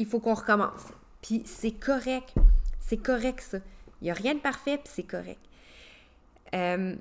il 0.00 0.06
faut 0.06 0.18
qu'on 0.18 0.34
recommence. 0.34 0.88
Puis 1.22 1.42
c'est 1.44 1.72
correct. 1.72 2.34
C'est 2.80 2.96
correct, 2.96 3.40
ça. 3.40 3.58
Il 4.00 4.04
n'y 4.04 4.10
a 4.10 4.14
rien 4.14 4.34
de 4.34 4.40
parfait, 4.40 4.78
puis 4.78 4.90
c'est 4.92 5.04
correct. 5.04 5.38
Euh, 6.54 6.96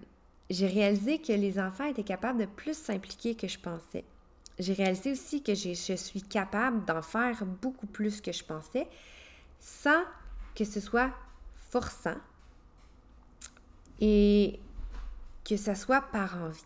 j'ai 0.49 0.67
réalisé 0.67 1.19
que 1.19 1.31
les 1.31 1.59
enfants 1.59 1.85
étaient 1.85 2.03
capables 2.03 2.39
de 2.39 2.45
plus 2.45 2.77
s'impliquer 2.77 3.35
que 3.35 3.47
je 3.47 3.57
pensais. 3.57 4.03
J'ai 4.59 4.73
réalisé 4.73 5.13
aussi 5.13 5.41
que 5.41 5.55
je 5.55 5.95
suis 5.95 6.21
capable 6.21 6.83
d'en 6.83 7.01
faire 7.01 7.45
beaucoup 7.45 7.87
plus 7.87 8.19
que 8.19 8.33
je 8.33 8.43
pensais 8.43 8.87
sans 9.61 10.03
que 10.53 10.65
ce 10.65 10.81
soit 10.81 11.11
forçant 11.69 12.17
et 14.01 14.59
que 15.45 15.55
ce 15.55 15.73
soit 15.73 16.01
par 16.11 16.35
envie. 16.41 16.63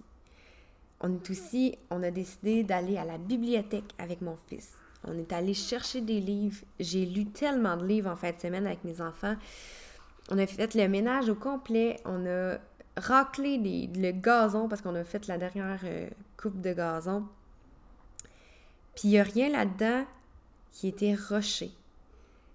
On 1.00 1.14
est 1.14 1.30
aussi, 1.30 1.78
on 1.92 2.02
a 2.02 2.10
décidé 2.10 2.64
d'aller 2.64 2.98
à 2.98 3.06
la 3.06 3.20
bibliothèque 3.20 3.94
avec 4.00 4.22
mon 4.22 4.38
fils. 4.48 4.72
On 5.06 5.18
est 5.18 5.32
allé 5.34 5.54
chercher 5.54 6.02
des 6.02 6.20
livres. 6.20 6.64
J'ai 6.80 7.06
lu 7.06 7.26
tellement 7.26 7.78
de 7.78 7.86
livres 7.86 8.10
en 8.10 8.16
fin 8.16 8.32
de 8.32 8.40
semaine 8.40 8.66
avec 8.66 8.84
mes 8.84 9.02
enfants. 9.02 9.36
On 10.30 10.38
a 10.38 10.48
fait 10.48 10.74
le 10.76 10.88
ménage 10.88 11.30
au 11.30 11.36
complet. 11.36 12.00
On 12.06 12.26
a 12.26 12.58
raclé 12.96 13.58
le 13.58 14.12
gazon 14.12 14.70
parce 14.70 14.82
qu'on 14.82 14.96
a 14.96 15.04
fait 15.04 15.28
la 15.28 15.38
dernière 15.38 15.82
euh, 15.84 16.10
coupe 16.38 16.62
de 16.62 16.74
gazon. 16.74 17.26
Puis 18.96 19.06
il 19.06 19.10
n'y 19.12 19.20
a 19.20 19.24
rien 19.24 19.50
là-dedans 19.50 20.06
qui 20.72 20.88
était 20.88 21.16
rushé. 21.16 21.72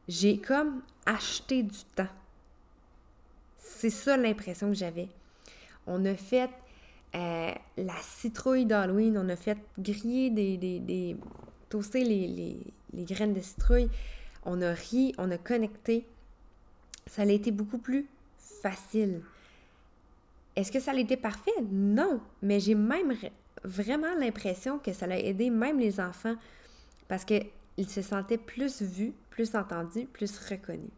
J'ai 0.06 0.38
comme 0.38 0.82
acheté 1.06 1.62
du 1.62 1.84
temps. 1.94 2.08
C'est 3.58 3.90
ça 3.90 4.16
l'impression 4.16 4.68
que 4.68 4.74
j'avais. 4.74 5.08
On 5.86 6.04
a 6.04 6.14
fait 6.14 6.50
euh, 7.14 7.52
la 7.76 7.96
citrouille 8.02 8.66
d'Halloween, 8.66 9.16
on 9.18 9.28
a 9.28 9.36
fait 9.36 9.58
griller 9.78 10.30
des, 10.30 11.16
toaster 11.68 12.04
les, 12.04 13.04
graines 13.04 13.34
de 13.34 13.40
citrouille. 13.40 13.90
On 14.44 14.62
a 14.62 14.72
ri, 14.72 15.14
on 15.18 15.30
a 15.30 15.38
connecté. 15.38 16.06
Ça 17.06 17.22
a 17.22 17.26
été 17.26 17.50
beaucoup 17.50 17.78
plus 17.78 18.06
facile. 18.38 19.20
Est-ce 20.56 20.72
que 20.72 20.80
ça 20.80 20.92
a 20.92 20.96
été 20.96 21.16
parfait? 21.16 21.52
Non, 21.70 22.20
mais 22.42 22.60
j'ai 22.60 22.74
même 22.74 23.14
vraiment 23.64 24.14
l'impression 24.18 24.78
que 24.78 24.92
ça 24.92 25.06
a 25.06 25.16
aidé 25.16 25.50
même 25.50 25.78
les 25.78 26.00
enfants 26.00 26.36
parce 27.08 27.24
qu'ils 27.24 27.88
se 27.88 28.02
sentaient 28.02 28.38
plus 28.38 28.82
vus, 28.82 29.12
plus 29.30 29.54
entendus, 29.54 30.06
plus 30.06 30.38
reconnus. 30.38 30.90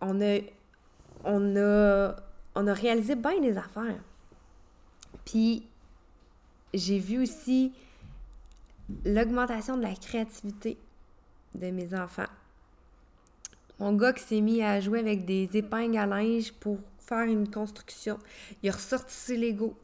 On 0.00 0.20
a, 0.20 0.40
on 1.24 1.56
a 1.56 2.16
on 2.54 2.66
a 2.66 2.74
réalisé 2.74 3.14
bien 3.14 3.40
des 3.40 3.56
affaires. 3.56 4.00
Puis, 5.24 5.66
j'ai 6.74 6.98
vu 6.98 7.22
aussi 7.22 7.72
l'augmentation 9.04 9.76
de 9.76 9.82
la 9.82 9.94
créativité 9.94 10.78
de 11.54 11.70
mes 11.70 11.94
enfants. 11.94 12.26
Mon 13.78 13.92
gars 13.94 14.12
qui 14.12 14.22
s'est 14.22 14.40
mis 14.40 14.62
à 14.62 14.80
jouer 14.80 15.00
avec 15.00 15.24
des 15.24 15.48
épingles 15.56 15.98
à 15.98 16.06
linge 16.06 16.52
pour 16.52 16.78
faire 16.98 17.24
une 17.24 17.50
construction. 17.50 18.18
Il 18.62 18.68
a 18.68 18.72
ressorti 18.72 19.14
ses 19.14 19.36
Legos. 19.36 19.76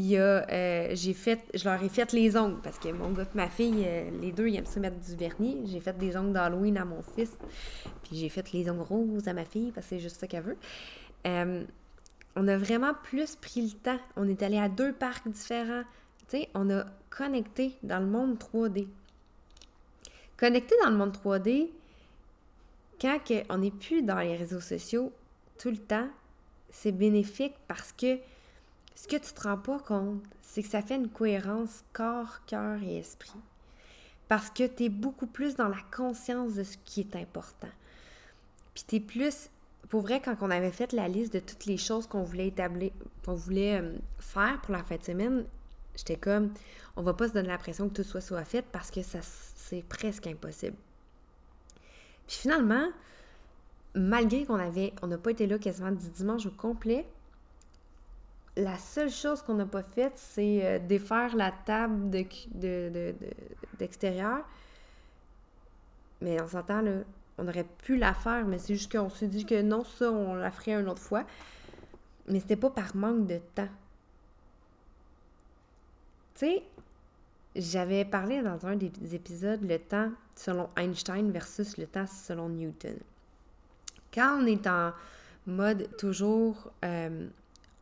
Euh, 0.00 0.90
j'ai 0.92 1.12
fait, 1.12 1.40
je 1.54 1.64
leur 1.64 1.82
ai 1.82 1.88
fait 1.88 2.12
les 2.12 2.36
ongles 2.36 2.60
parce 2.62 2.78
que 2.78 2.88
mon 2.92 3.10
gars 3.10 3.24
et 3.24 3.36
ma 3.36 3.48
fille, 3.48 3.84
euh, 3.84 4.10
les 4.20 4.30
deux, 4.30 4.48
ils 4.48 4.56
aiment 4.56 4.66
se 4.66 4.78
mettre 4.78 4.98
du 5.00 5.16
vernis. 5.16 5.62
J'ai 5.66 5.80
fait 5.80 5.96
des 5.98 6.16
ongles 6.16 6.32
d'Halloween 6.32 6.78
à 6.78 6.84
mon 6.84 7.02
fils. 7.02 7.32
Puis 8.04 8.16
j'ai 8.16 8.28
fait 8.28 8.52
les 8.52 8.70
ongles 8.70 8.82
roses 8.82 9.26
à 9.26 9.32
ma 9.32 9.44
fille 9.44 9.72
parce 9.72 9.86
que 9.86 9.96
c'est 9.96 10.00
juste 10.00 10.20
ça 10.20 10.26
qu'elle 10.26 10.44
veut. 10.44 10.56
Euh, 11.26 11.64
on 12.36 12.46
a 12.46 12.56
vraiment 12.56 12.92
plus 13.02 13.34
pris 13.34 13.62
le 13.62 13.72
temps. 13.72 13.98
On 14.16 14.28
est 14.28 14.42
allé 14.42 14.58
à 14.58 14.68
deux 14.68 14.92
parcs 14.92 15.26
différents. 15.28 15.82
Tu 16.28 16.38
sais, 16.38 16.48
on 16.54 16.70
a 16.70 16.84
connecté 17.10 17.76
dans 17.82 18.00
le 18.00 18.06
monde 18.06 18.38
3D. 18.38 18.86
Connecté 20.36 20.74
dans 20.82 20.90
le 20.90 20.96
monde 20.96 21.16
3D, 21.16 21.70
quand 23.00 23.18
on 23.48 23.58
n'est 23.58 23.70
plus 23.70 24.02
dans 24.02 24.18
les 24.18 24.36
réseaux 24.36 24.60
sociaux 24.60 25.12
tout 25.58 25.70
le 25.70 25.78
temps, 25.78 26.08
c'est 26.70 26.92
bénéfique 26.92 27.54
parce 27.66 27.92
que 27.92 28.18
ce 28.94 29.08
que 29.08 29.16
tu 29.16 29.32
te 29.32 29.42
rends 29.42 29.58
pas 29.58 29.78
compte, 29.78 30.22
c'est 30.42 30.62
que 30.62 30.68
ça 30.68 30.82
fait 30.82 30.96
une 30.96 31.08
cohérence 31.08 31.82
corps, 31.92 32.44
cœur 32.46 32.82
et 32.82 32.98
esprit. 32.98 33.30
Parce 34.28 34.50
que 34.50 34.66
tu 34.66 34.84
es 34.84 34.88
beaucoup 34.88 35.26
plus 35.26 35.56
dans 35.56 35.68
la 35.68 35.80
conscience 35.96 36.54
de 36.54 36.62
ce 36.62 36.76
qui 36.84 37.00
est 37.00 37.16
important. 37.16 37.68
Puis 38.74 38.84
tu 38.86 38.96
es 38.96 39.00
plus 39.00 39.50
pour 39.88 40.02
vrai, 40.02 40.20
quand 40.20 40.36
on 40.42 40.50
avait 40.50 40.70
fait 40.70 40.92
la 40.92 41.08
liste 41.08 41.32
de 41.32 41.38
toutes 41.38 41.64
les 41.64 41.78
choses 41.78 42.06
qu'on 42.06 42.22
voulait 42.22 42.48
établir, 42.48 42.90
qu'on 43.24 43.34
voulait 43.34 43.80
euh, 43.80 43.96
faire 44.18 44.60
pour 44.60 44.72
la 44.72 44.82
fin 44.82 44.96
de 44.96 45.02
semaine, 45.02 45.44
j'étais 45.98 46.16
comme, 46.16 46.52
on 46.96 47.02
va 47.02 47.12
pas 47.12 47.28
se 47.28 47.32
donner 47.32 47.48
l'impression 47.48 47.88
que 47.88 47.94
tout 47.94 48.04
soit 48.04 48.20
soit 48.20 48.44
fait 48.44 48.62
parce 48.62 48.90
que 48.90 49.02
ça, 49.02 49.18
c'est 49.22 49.82
presque 49.82 50.26
impossible. 50.26 50.76
Puis 52.26 52.36
finalement, 52.36 52.88
malgré 53.94 54.44
qu'on 54.44 54.58
avait, 54.58 54.92
on 55.02 55.08
n'a 55.08 55.18
pas 55.18 55.32
été 55.32 55.46
là 55.46 55.58
quasiment 55.58 55.90
du 55.90 56.08
dimanche 56.10 56.46
au 56.46 56.50
complet, 56.50 57.06
la 58.56 58.78
seule 58.78 59.10
chose 59.10 59.42
qu'on 59.42 59.54
n'a 59.54 59.66
pas 59.66 59.82
faite, 59.82 60.14
c'est 60.16 60.64
euh, 60.64 60.78
défaire 60.78 61.36
la 61.36 61.52
table 61.52 62.10
de, 62.10 63.14
d'extérieur. 63.78 64.44
Mais 66.20 66.40
on 66.40 66.48
s'entend, 66.48 66.82
on 67.38 67.46
aurait 67.46 67.66
pu 67.84 67.96
la 67.96 68.14
faire, 68.14 68.44
mais 68.46 68.58
c'est 68.58 68.74
juste 68.74 68.90
qu'on 68.90 69.10
s'est 69.10 69.28
dit 69.28 69.46
que 69.46 69.62
non, 69.62 69.84
ça, 69.84 70.10
on 70.10 70.34
la 70.34 70.50
ferait 70.50 70.72
une 70.72 70.88
autre 70.88 71.02
fois. 71.02 71.24
Mais 72.26 72.40
c'était 72.40 72.56
pas 72.56 72.70
par 72.70 72.96
manque 72.96 73.26
de 73.26 73.38
temps. 73.54 73.68
Tu 76.38 76.46
sais, 76.46 76.62
j'avais 77.56 78.04
parlé 78.04 78.42
dans 78.42 78.64
un 78.64 78.76
des 78.76 79.14
épisodes 79.16 79.60
le 79.62 79.76
temps 79.76 80.12
selon 80.36 80.68
Einstein 80.76 81.32
versus 81.32 81.76
le 81.78 81.86
temps 81.88 82.06
selon 82.06 82.48
Newton. 82.48 82.96
Quand 84.14 84.40
on 84.40 84.46
est 84.46 84.64
en 84.68 84.92
mode 85.48 85.88
toujours 85.96 86.70
euh, 86.84 87.26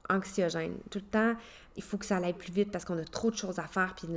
anxiogène, 0.08 0.78
tout 0.90 1.00
le 1.00 1.04
temps, 1.04 1.34
il 1.76 1.82
faut 1.82 1.98
que 1.98 2.06
ça 2.06 2.16
aille 2.16 2.32
plus 2.32 2.50
vite 2.50 2.70
parce 2.70 2.86
qu'on 2.86 2.96
a 2.96 3.04
trop 3.04 3.30
de 3.30 3.36
choses 3.36 3.58
à 3.58 3.66
faire, 3.66 3.94
puis 3.94 4.08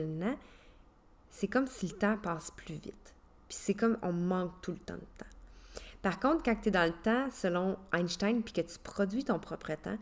c'est 1.29 1.47
comme 1.49 1.67
si 1.67 1.87
le 1.87 1.97
temps 1.97 2.15
passe 2.15 2.51
plus 2.51 2.75
vite. 2.75 3.13
Puis 3.49 3.57
c'est 3.59 3.73
comme 3.73 3.97
on 4.01 4.13
manque 4.13 4.53
tout 4.61 4.71
le 4.71 4.77
temps 4.77 4.95
de 4.95 4.99
temps. 4.99 5.81
Par 6.01 6.17
contre, 6.17 6.43
quand 6.43 6.55
tu 6.55 6.69
es 6.69 6.71
dans 6.71 6.85
le 6.85 6.97
temps, 7.03 7.29
selon 7.31 7.77
Einstein, 7.91 8.41
puis 8.41 8.53
que 8.53 8.61
tu 8.61 8.79
produis 8.81 9.25
ton 9.25 9.37
propre 9.37 9.75
temps, 9.75 9.97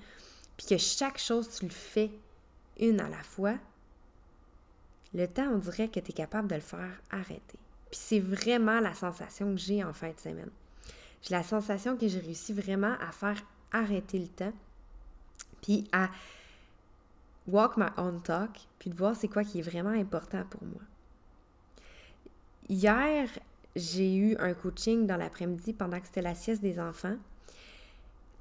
puis 0.58 0.68
que 0.68 0.78
chaque 0.78 1.18
chose, 1.18 1.50
tu 1.58 1.66
le 1.66 1.72
fais 1.72 2.12
une 2.80 3.00
à 3.00 3.10
la 3.10 3.24
fois, 3.24 3.56
le 5.18 5.28
temps, 5.28 5.50
on 5.52 5.58
dirait 5.58 5.88
que 5.90 6.00
tu 6.00 6.12
es 6.12 6.14
capable 6.14 6.48
de 6.48 6.56
le 6.56 6.62
faire 6.62 7.02
arrêter. 7.12 7.60
Puis 7.90 8.00
c'est 8.00 8.20
vraiment 8.20 8.80
la 8.80 8.94
sensation 8.94 9.52
que 9.54 9.60
j'ai 9.60 9.84
en 9.84 9.94
fin 9.94 10.10
de 10.10 10.20
semaine. 10.20 10.50
J'ai 11.22 11.34
la 11.34 11.44
sensation 11.44 11.98
que 11.98 12.08
j'ai 12.08 12.20
réussi 12.20 12.54
vraiment 12.54 12.96
à 13.00 13.12
faire 13.12 13.42
arrêter 13.72 14.20
le 14.20 14.28
temps, 14.28 14.54
puis 15.62 15.88
à 15.92 16.10
walk 17.48 17.78
my 17.78 17.88
own 17.98 18.22
talk, 18.22 18.52
puis 18.80 18.90
de 18.90 18.96
voir 18.96 19.16
c'est 19.16 19.28
quoi 19.28 19.44
qui 19.44 19.60
est 19.60 19.64
vraiment 19.64 19.90
important 19.90 20.44
pour 20.50 20.64
moi. 20.64 20.82
Hier, 22.70 23.28
j'ai 23.76 24.16
eu 24.16 24.38
un 24.38 24.54
coaching 24.54 25.08
dans 25.08 25.18
l'après-midi 25.18 25.74
pendant 25.74 26.00
que 26.00 26.08
c'était 26.08 26.22
la 26.22 26.36
sieste 26.36 26.62
des 26.62 26.80
enfants. 26.80 27.16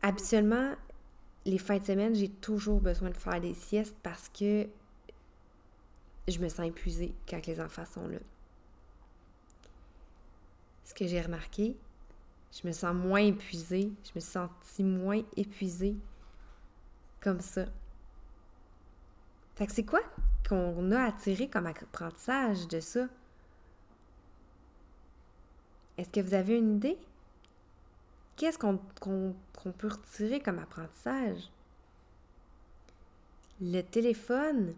Habituellement, 0.03 0.75
les 1.45 1.59
fins 1.59 1.79
de 1.79 1.85
semaine, 1.85 2.15
j'ai 2.15 2.29
toujours 2.29 2.81
besoin 2.81 3.11
de 3.11 3.17
faire 3.17 3.41
des 3.41 3.55
siestes 3.55 3.97
parce 4.03 4.29
que 4.29 4.67
je 6.29 6.39
me 6.39 6.49
sens 6.49 6.67
épuisée 6.67 7.15
quand 7.29 7.47
les 7.47 7.61
enfants 7.61 7.87
sont 7.87 8.09
là. 8.09 8.19
Ce 10.85 10.95
que 10.95 11.07
j'ai 11.07 11.21
remarqué, 11.21 11.77
je 12.53 12.67
me 12.67 12.73
sens 12.73 12.95
moins 12.95 13.21
épuisée, 13.21 13.93
je 14.05 14.13
me 14.15 14.21
sens 14.21 14.51
moins 14.79 15.23
épuisée 15.37 15.97
comme 17.21 17.41
ça. 17.41 17.67
Fait 19.57 19.67
que 19.67 19.73
c'est 19.73 19.85
quoi 19.85 20.03
qu'on 20.49 20.93
a 20.93 21.13
tirer 21.13 21.49
comme 21.49 21.67
apprentissage 21.67 22.69
de 22.69 22.81
ça? 22.81 23.09
Est-ce 25.99 26.11
que 26.11 26.21
vous 26.21 26.35
avez 26.35 26.59
une 26.59 26.77
idée? 26.77 26.99
Qu'est-ce 28.37 28.59
qu'on 28.59 28.77
peut 28.77 29.89
retirer 29.89 30.41
comme 30.41 30.59
apprentissage? 30.59 31.51
Le 33.61 33.81
téléphone, 33.81 34.75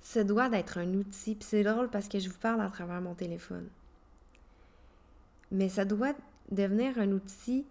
se 0.00 0.20
doit 0.20 0.48
d'être 0.48 0.78
un 0.78 0.94
outil. 0.94 1.34
Puis 1.34 1.48
c'est 1.48 1.64
drôle 1.64 1.88
parce 1.88 2.08
que 2.08 2.18
je 2.18 2.28
vous 2.28 2.38
parle 2.38 2.60
à 2.60 2.70
travers 2.70 3.00
mon 3.00 3.14
téléphone. 3.14 3.68
Mais 5.50 5.68
ça 5.68 5.84
doit 5.84 6.14
devenir 6.50 6.98
un 6.98 7.12
outil 7.12 7.66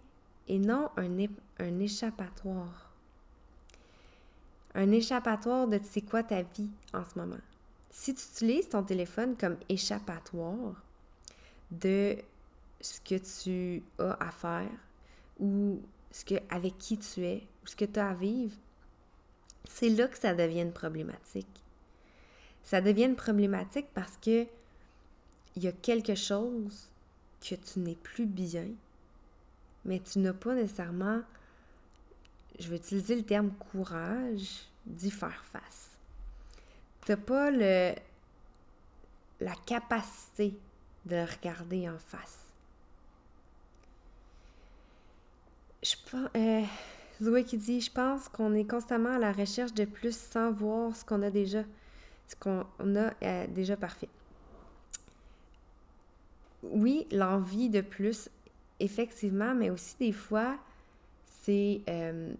et 0.48 0.58
non 0.58 0.90
un, 0.96 1.78
échappatoire. 1.78 2.92
Un 4.74 4.90
échappatoire 4.92 5.66
de 5.68 5.80
sais 5.82 6.02
quoi 6.02 6.22
ta 6.22 6.42
vie 6.42 6.70
en 6.92 7.04
ce 7.04 7.18
moment. 7.18 7.40
Si 7.90 8.14
tu 8.14 8.22
utilises 8.22 8.68
ton 8.68 8.82
téléphone 8.82 9.36
comme 9.36 9.56
échappatoire 9.68 10.82
de 11.70 12.16
ce 12.80 13.00
que 13.00 13.16
tu 13.16 13.82
as 13.98 14.16
à 14.20 14.30
faire 14.30 14.70
ou 15.40 15.80
ce 16.10 16.24
que, 16.24 16.34
avec 16.48 16.78
qui 16.78 16.98
tu 16.98 17.24
es 17.24 17.46
ou 17.62 17.66
ce 17.66 17.76
que 17.76 17.84
tu 17.84 17.98
as 17.98 18.10
à 18.10 18.14
vivre, 18.14 18.54
c'est 19.68 19.88
là 19.88 20.06
que 20.08 20.18
ça 20.18 20.34
devient 20.34 20.66
problématique 20.72 21.64
ça 22.68 22.82
devient 22.82 23.04
une 23.04 23.16
problématique 23.16 23.86
parce 23.94 24.18
que 24.18 24.46
il 25.56 25.64
y 25.64 25.68
a 25.68 25.72
quelque 25.72 26.14
chose 26.14 26.90
que 27.40 27.54
tu 27.54 27.78
n'es 27.78 27.94
plus 27.94 28.26
bien, 28.26 28.66
mais 29.86 30.00
tu 30.00 30.18
n'as 30.18 30.34
pas 30.34 30.54
nécessairement, 30.54 31.22
je 32.58 32.68
vais 32.68 32.76
utiliser 32.76 33.16
le 33.16 33.22
terme 33.22 33.52
courage, 33.52 34.66
d'y 34.84 35.10
faire 35.10 35.42
face. 35.50 35.96
Tu 37.06 37.12
n'as 37.12 37.16
pas 37.16 37.50
le, 37.50 37.94
la 39.40 39.54
capacité 39.64 40.54
de 41.06 41.16
le 41.16 41.24
regarder 41.24 41.88
en 41.88 41.98
face. 41.98 42.52
Je 45.82 45.94
euh, 46.36 46.64
Zoé 47.22 47.44
qui 47.44 47.56
dit, 47.56 47.80
je 47.80 47.90
pense 47.90 48.28
qu'on 48.28 48.52
est 48.54 48.68
constamment 48.68 49.14
à 49.14 49.18
la 49.18 49.32
recherche 49.32 49.72
de 49.72 49.86
plus 49.86 50.14
sans 50.14 50.52
voir 50.52 50.94
ce 50.94 51.02
qu'on 51.06 51.22
a 51.22 51.30
déjà 51.30 51.64
ce 52.28 52.36
qu'on 52.36 52.96
a 52.96 53.12
euh, 53.22 53.46
déjà 53.48 53.76
parfait. 53.76 54.08
Oui, 56.62 57.06
l'envie 57.10 57.70
de 57.70 57.80
plus, 57.80 58.28
effectivement, 58.78 59.54
mais 59.54 59.70
aussi 59.70 59.96
des 59.98 60.12
fois, 60.12 60.56
c'est... 61.42 61.80
euh, 61.88 62.32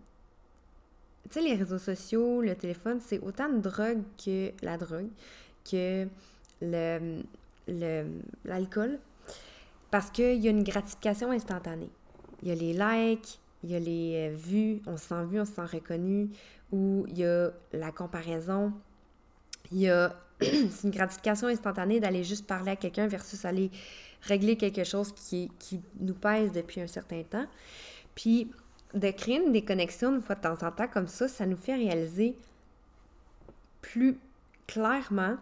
tu 1.30 1.34
sais, 1.34 1.42
les 1.42 1.54
réseaux 1.54 1.78
sociaux, 1.78 2.40
le 2.40 2.54
téléphone, 2.54 3.00
c'est 3.00 3.18
autant 3.20 3.48
de 3.48 3.58
drogue 3.58 4.02
que 4.22 4.52
la 4.62 4.78
drogue, 4.78 5.08
que 5.70 6.06
le, 6.62 7.22
l'alcool, 8.44 8.98
parce 9.90 10.10
qu'il 10.10 10.38
y 10.38 10.48
a 10.48 10.50
une 10.50 10.64
gratification 10.64 11.30
instantanée. 11.30 11.90
Il 12.42 12.48
y 12.48 12.52
a 12.52 12.54
les 12.54 12.72
likes, 12.72 13.40
il 13.62 13.70
y 13.70 13.76
a 13.76 13.78
les 13.78 14.30
euh, 14.30 14.36
vues, 14.36 14.80
on 14.86 14.96
se 14.96 15.08
sent 15.08 15.24
vu, 15.26 15.40
on 15.40 15.44
se 15.44 15.52
sent 15.52 15.64
reconnu, 15.64 16.30
ou 16.72 17.04
il 17.08 17.18
y 17.18 17.24
a 17.24 17.50
la 17.72 17.92
comparaison 17.92 18.72
y 19.72 19.88
a 19.88 20.14
une 20.40 20.90
gratification 20.90 21.48
instantanée 21.48 22.00
d'aller 22.00 22.24
juste 22.24 22.46
parler 22.46 22.72
à 22.72 22.76
quelqu'un 22.76 23.06
versus 23.06 23.44
aller 23.44 23.70
régler 24.22 24.56
quelque 24.56 24.84
chose 24.84 25.12
qui, 25.12 25.50
qui 25.58 25.80
nous 26.00 26.14
pèse 26.14 26.52
depuis 26.52 26.80
un 26.80 26.86
certain 26.86 27.22
temps. 27.22 27.46
Puis 28.14 28.50
de 28.94 29.10
créer 29.10 29.36
une 29.44 29.52
déconnexion 29.52 30.14
une 30.14 30.22
fois 30.22 30.34
de 30.34 30.40
temps 30.40 30.66
en 30.66 30.72
temps 30.72 30.88
comme 30.88 31.08
ça, 31.08 31.28
ça 31.28 31.46
nous 31.46 31.56
fait 31.56 31.74
réaliser 31.74 32.36
plus 33.82 34.18
clairement 34.66 35.36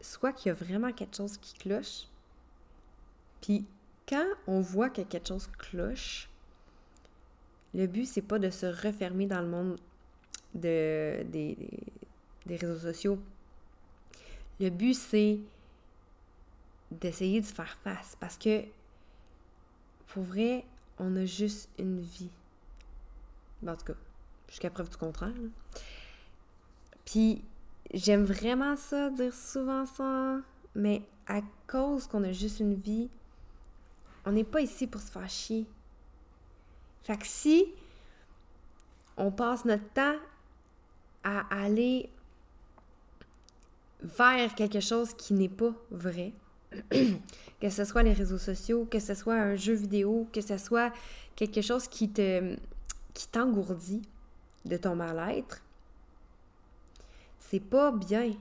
soit 0.00 0.32
qu'il 0.32 0.48
y 0.48 0.50
a 0.50 0.54
vraiment 0.54 0.92
quelque 0.92 1.16
chose 1.16 1.36
qui 1.38 1.54
cloche. 1.54 2.06
Puis 3.40 3.64
quand 4.08 4.26
on 4.46 4.60
voit 4.60 4.90
que 4.90 5.02
quelque 5.02 5.28
chose 5.28 5.48
cloche, 5.58 6.28
le 7.74 7.86
but 7.86 8.06
c'est 8.06 8.22
pas 8.22 8.38
de 8.38 8.50
se 8.50 8.66
refermer 8.66 9.26
dans 9.26 9.40
le 9.40 9.48
monde 9.48 9.76
de, 10.54 11.22
des, 11.24 11.56
des 12.48 12.56
réseaux 12.56 12.80
sociaux. 12.80 13.18
Le 14.58 14.70
but, 14.70 14.94
c'est 14.94 15.38
d'essayer 16.90 17.40
de 17.40 17.46
faire 17.46 17.78
face 17.84 18.16
parce 18.18 18.36
que, 18.36 18.64
pour 20.08 20.24
vrai, 20.24 20.64
on 20.98 21.14
a 21.16 21.24
juste 21.24 21.68
une 21.78 22.00
vie. 22.00 22.30
en 23.66 23.76
tout 23.76 23.84
cas, 23.84 23.98
jusqu'à 24.48 24.70
preuve 24.70 24.88
du 24.88 24.96
contraire. 24.96 25.32
Puis, 27.04 27.44
j'aime 27.92 28.24
vraiment 28.24 28.76
ça, 28.76 29.10
dire 29.10 29.34
souvent 29.34 29.86
ça, 29.86 30.40
mais 30.74 31.02
à 31.26 31.40
cause 31.66 32.06
qu'on 32.06 32.24
a 32.24 32.32
juste 32.32 32.60
une 32.60 32.74
vie, 32.74 33.08
on 34.24 34.32
n'est 34.32 34.44
pas 34.44 34.60
ici 34.60 34.86
pour 34.86 35.00
se 35.00 35.10
faire 35.10 35.28
chier. 35.28 35.66
Fait 37.02 37.16
que 37.16 37.26
si 37.26 37.66
on 39.16 39.30
passe 39.30 39.64
notre 39.64 39.88
temps 39.92 40.16
à 41.24 41.62
aller 41.62 42.10
vers 44.02 44.54
quelque 44.54 44.80
chose 44.80 45.14
qui 45.14 45.34
n'est 45.34 45.48
pas 45.48 45.72
vrai, 45.90 46.32
que 46.90 47.70
ce 47.70 47.84
soit 47.84 48.02
les 48.02 48.12
réseaux 48.12 48.38
sociaux, 48.38 48.86
que 48.90 48.98
ce 48.98 49.14
soit 49.14 49.34
un 49.34 49.56
jeu 49.56 49.74
vidéo, 49.74 50.28
que 50.32 50.40
ce 50.40 50.58
soit 50.58 50.92
quelque 51.36 51.62
chose 51.62 51.88
qui 51.88 52.10
te 52.10 52.56
qui 53.14 53.26
t'engourdit 53.26 54.02
de 54.64 54.76
ton 54.76 54.94
mal-être, 54.94 55.60
c'est 57.38 57.60
pas 57.60 57.90
bien. 57.90 58.32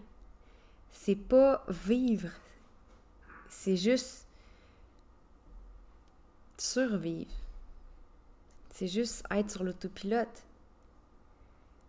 C'est 0.91 1.15
pas 1.15 1.63
vivre. 1.67 2.29
C'est 3.49 3.77
juste 3.77 4.27
survivre. 6.57 7.31
C'est 8.73 8.87
juste 8.87 9.23
être 9.31 9.49
sur 9.49 9.63
l'autopilote. 9.63 10.43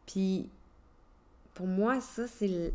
Puis 0.06 0.48
pour 1.54 1.66
moi, 1.66 2.00
ça, 2.00 2.26
c'est 2.26 2.72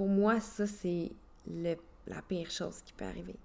pour 0.00 0.08
moi, 0.08 0.40
ça, 0.40 0.66
c'est 0.66 1.12
la 1.46 2.22
pire 2.26 2.50
chose 2.50 2.80
qui 2.86 2.94
peut 2.94 3.04
arriver. 3.04 3.36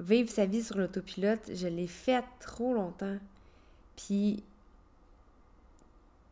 Vivre 0.00 0.28
sa 0.28 0.46
vie 0.46 0.64
sur 0.64 0.78
l'autopilote, 0.78 1.54
je 1.54 1.68
l'ai 1.68 1.86
fait 1.86 2.24
trop 2.40 2.74
longtemps. 2.74 3.18
Puis, 3.94 4.42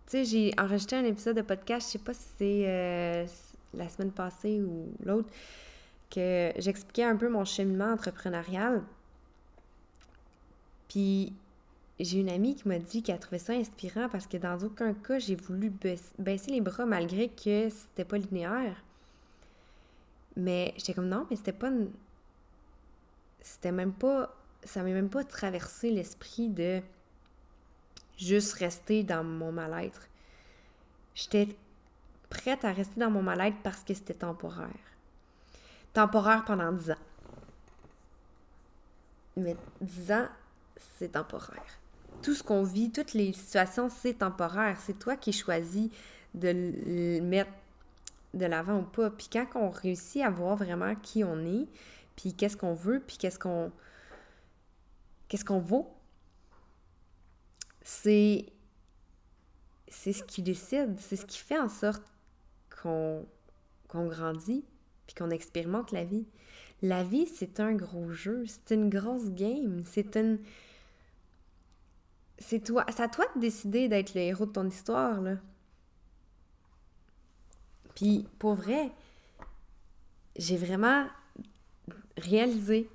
tu 0.07 0.11
sais, 0.11 0.25
j'ai 0.25 0.53
enregistré 0.59 0.97
un 0.97 1.05
épisode 1.05 1.37
de 1.37 1.43
podcast, 1.43 1.87
je 1.87 1.93
sais 1.93 1.99
pas 2.01 2.15
si 2.15 2.27
c'est 2.37 2.65
euh, 2.67 3.27
la 3.75 3.89
semaine 3.89 4.11
passée 4.11 4.61
ou 4.61 4.89
l'autre, 5.05 5.31
que 6.11 6.51
j'expliquais 6.59 7.05
un 7.05 7.15
peu 7.15 7.29
mon 7.29 7.45
cheminement 7.45 7.93
entrepreneurial. 7.93 8.83
Puis, 10.89 11.33
j'ai 12.01 12.21
une 12.21 12.29
amie 12.29 12.55
qui 12.55 12.69
m'a 12.69 12.79
dit 12.79 13.03
qu'elle 13.03 13.19
trouvait 13.19 13.39
ça 13.39 13.55
inspirant 13.55 14.09
parce 14.09 14.27
que 14.27 14.37
dans 14.37 14.59
aucun 14.63 14.95
cas, 14.95 15.19
j'ai 15.19 15.35
voulu 15.35 15.73
baisser 16.19 16.51
les 16.51 16.61
bras 16.61 16.87
malgré 16.87 17.29
que 17.29 17.69
c'était 17.71 18.05
pas 18.05 18.19
linéaire. 18.19 18.77
Mais 20.37 20.73
j'étais 20.77 20.95
comme 20.95 21.09
non, 21.09 21.27
mais 21.29 21.37
c'était 21.37 21.53
pas 21.53 21.69
une... 21.69 21.91
C'était 23.41 23.73
même 23.73 23.93
pas. 23.93 24.35
Ça 24.63 24.83
m'a 24.83 24.91
même 24.91 25.09
pas 25.09 25.25
traversé 25.25 25.91
l'esprit 25.91 26.49
de 26.49 26.81
juste 28.17 28.53
rester 28.55 29.03
dans 29.03 29.25
mon 29.25 29.51
mal-être. 29.51 30.09
J'étais 31.15 31.49
prête 32.31 32.65
à 32.65 32.73
rester 32.73 33.01
dans 33.01 33.11
mon 33.11 33.23
mal-être 33.23 33.57
parce 33.63 33.83
que 33.83 33.95
c'était 33.95 34.15
temporaire. 34.15 34.69
Temporaire 35.95 36.45
pendant 36.45 36.73
dix 36.73 36.91
ans. 36.91 36.97
Mais 39.37 39.57
dix 39.81 40.13
ans, 40.13 40.29
c'est 40.99 41.13
temporaire. 41.13 41.79
Tout 42.23 42.35
ce 42.35 42.43
qu'on 42.43 42.63
vit, 42.63 42.91
toutes 42.91 43.15
les 43.15 43.33
situations, 43.33 43.89
c'est 43.89 44.15
temporaire. 44.15 44.79
C'est 44.81 44.99
toi 44.99 45.17
qui 45.17 45.33
choisis 45.33 45.91
de 46.35 46.49
le 46.49 47.21
mettre 47.21 47.51
de 48.35 48.47
l'avant 48.47 48.81
ou 48.81 48.83
pas. 48.83 49.11
Puis 49.11 49.29
quand 49.33 49.47
on 49.55 49.71
réussit 49.71 50.23
à 50.23 50.31
voir 50.31 50.57
vraiment 50.57 50.95
qui 50.97 51.25
on 51.25 51.45
est, 51.45 51.67
puis 52.17 52.35
qu'est-ce 52.35 52.57
qu'on 52.57 52.75
veut, 52.75 53.01
puis 53.01 53.17
qu'est-ce 53.17 53.39
qu'on 53.39 53.73
qu'est-ce 55.29 55.45
qu'on 55.45 55.61
vaut, 55.61 55.89
c'est 57.83 58.47
c'est 59.89 60.13
ce 60.13 60.23
qui 60.23 60.43
décide, 60.43 60.99
c'est 60.99 61.17
ce 61.17 61.25
qui 61.25 61.39
fait 61.39 61.59
en 61.59 61.69
sorte 61.69 62.03
qu'on 62.83 63.27
qu'on 63.89 64.07
grandit, 64.07 64.65
puis 65.07 65.15
qu'on 65.15 65.31
expérimente 65.31 65.93
la 65.93 66.05
vie. 66.05 66.27
La 66.83 67.03
vie, 67.03 67.27
c'est 67.27 67.59
un 67.61 67.73
gros 67.73 68.11
jeu, 68.11 68.45
c'est 68.47 68.75
une 68.75 68.89
grosse 68.89 69.31
game, 69.31 69.83
c'est 69.85 70.17
une... 70.17 70.39
C'est 72.39 72.65
toi, 72.65 72.85
à 72.87 73.09
toi 73.09 73.27
de 73.35 73.41
décider 73.41 73.89
d'être 73.89 74.15
le 74.15 74.21
héros 74.21 74.47
de 74.47 74.53
ton 74.53 74.67
histoire, 74.67 75.21
là. 75.21 75.37
Puis, 77.95 78.29
pour 78.39 78.55
vrai, 78.55 78.93
j'ai 80.37 80.57
vraiment 80.57 81.07
réalisé. 82.17 82.89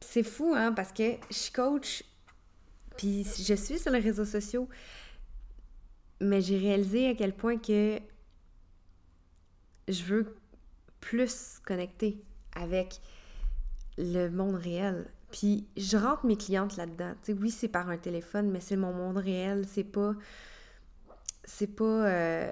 c'est 0.00 0.22
fou, 0.22 0.54
hein, 0.54 0.72
parce 0.72 0.92
que 0.92 1.16
je 1.30 1.52
coach, 1.52 2.04
puis 2.96 3.24
je 3.24 3.54
suis 3.54 3.78
sur 3.78 3.90
les 3.90 3.98
réseaux 3.98 4.24
sociaux, 4.24 4.68
mais 6.20 6.40
j'ai 6.40 6.58
réalisé 6.58 7.08
à 7.08 7.14
quel 7.14 7.34
point 7.34 7.58
que 7.58 7.98
je 9.88 10.02
veux 10.04 10.36
plus 11.00 11.58
connecter 11.64 12.22
avec 12.54 13.00
le 13.96 14.28
monde 14.28 14.56
réel. 14.56 15.10
Puis 15.30 15.66
je 15.76 15.96
rentre 15.96 16.24
mes 16.24 16.36
clientes 16.36 16.76
là-dedans. 16.76 17.14
Oui, 17.40 17.50
c'est 17.50 17.68
par 17.68 17.88
un 17.90 17.98
téléphone, 17.98 18.50
mais 18.50 18.60
c'est 18.60 18.76
mon 18.76 18.92
monde 18.92 19.18
réel. 19.18 19.66
C'est 19.66 19.84
pas. 19.84 20.14
C'est 21.44 21.74
pas. 21.74 21.84
Euh, 21.84 22.50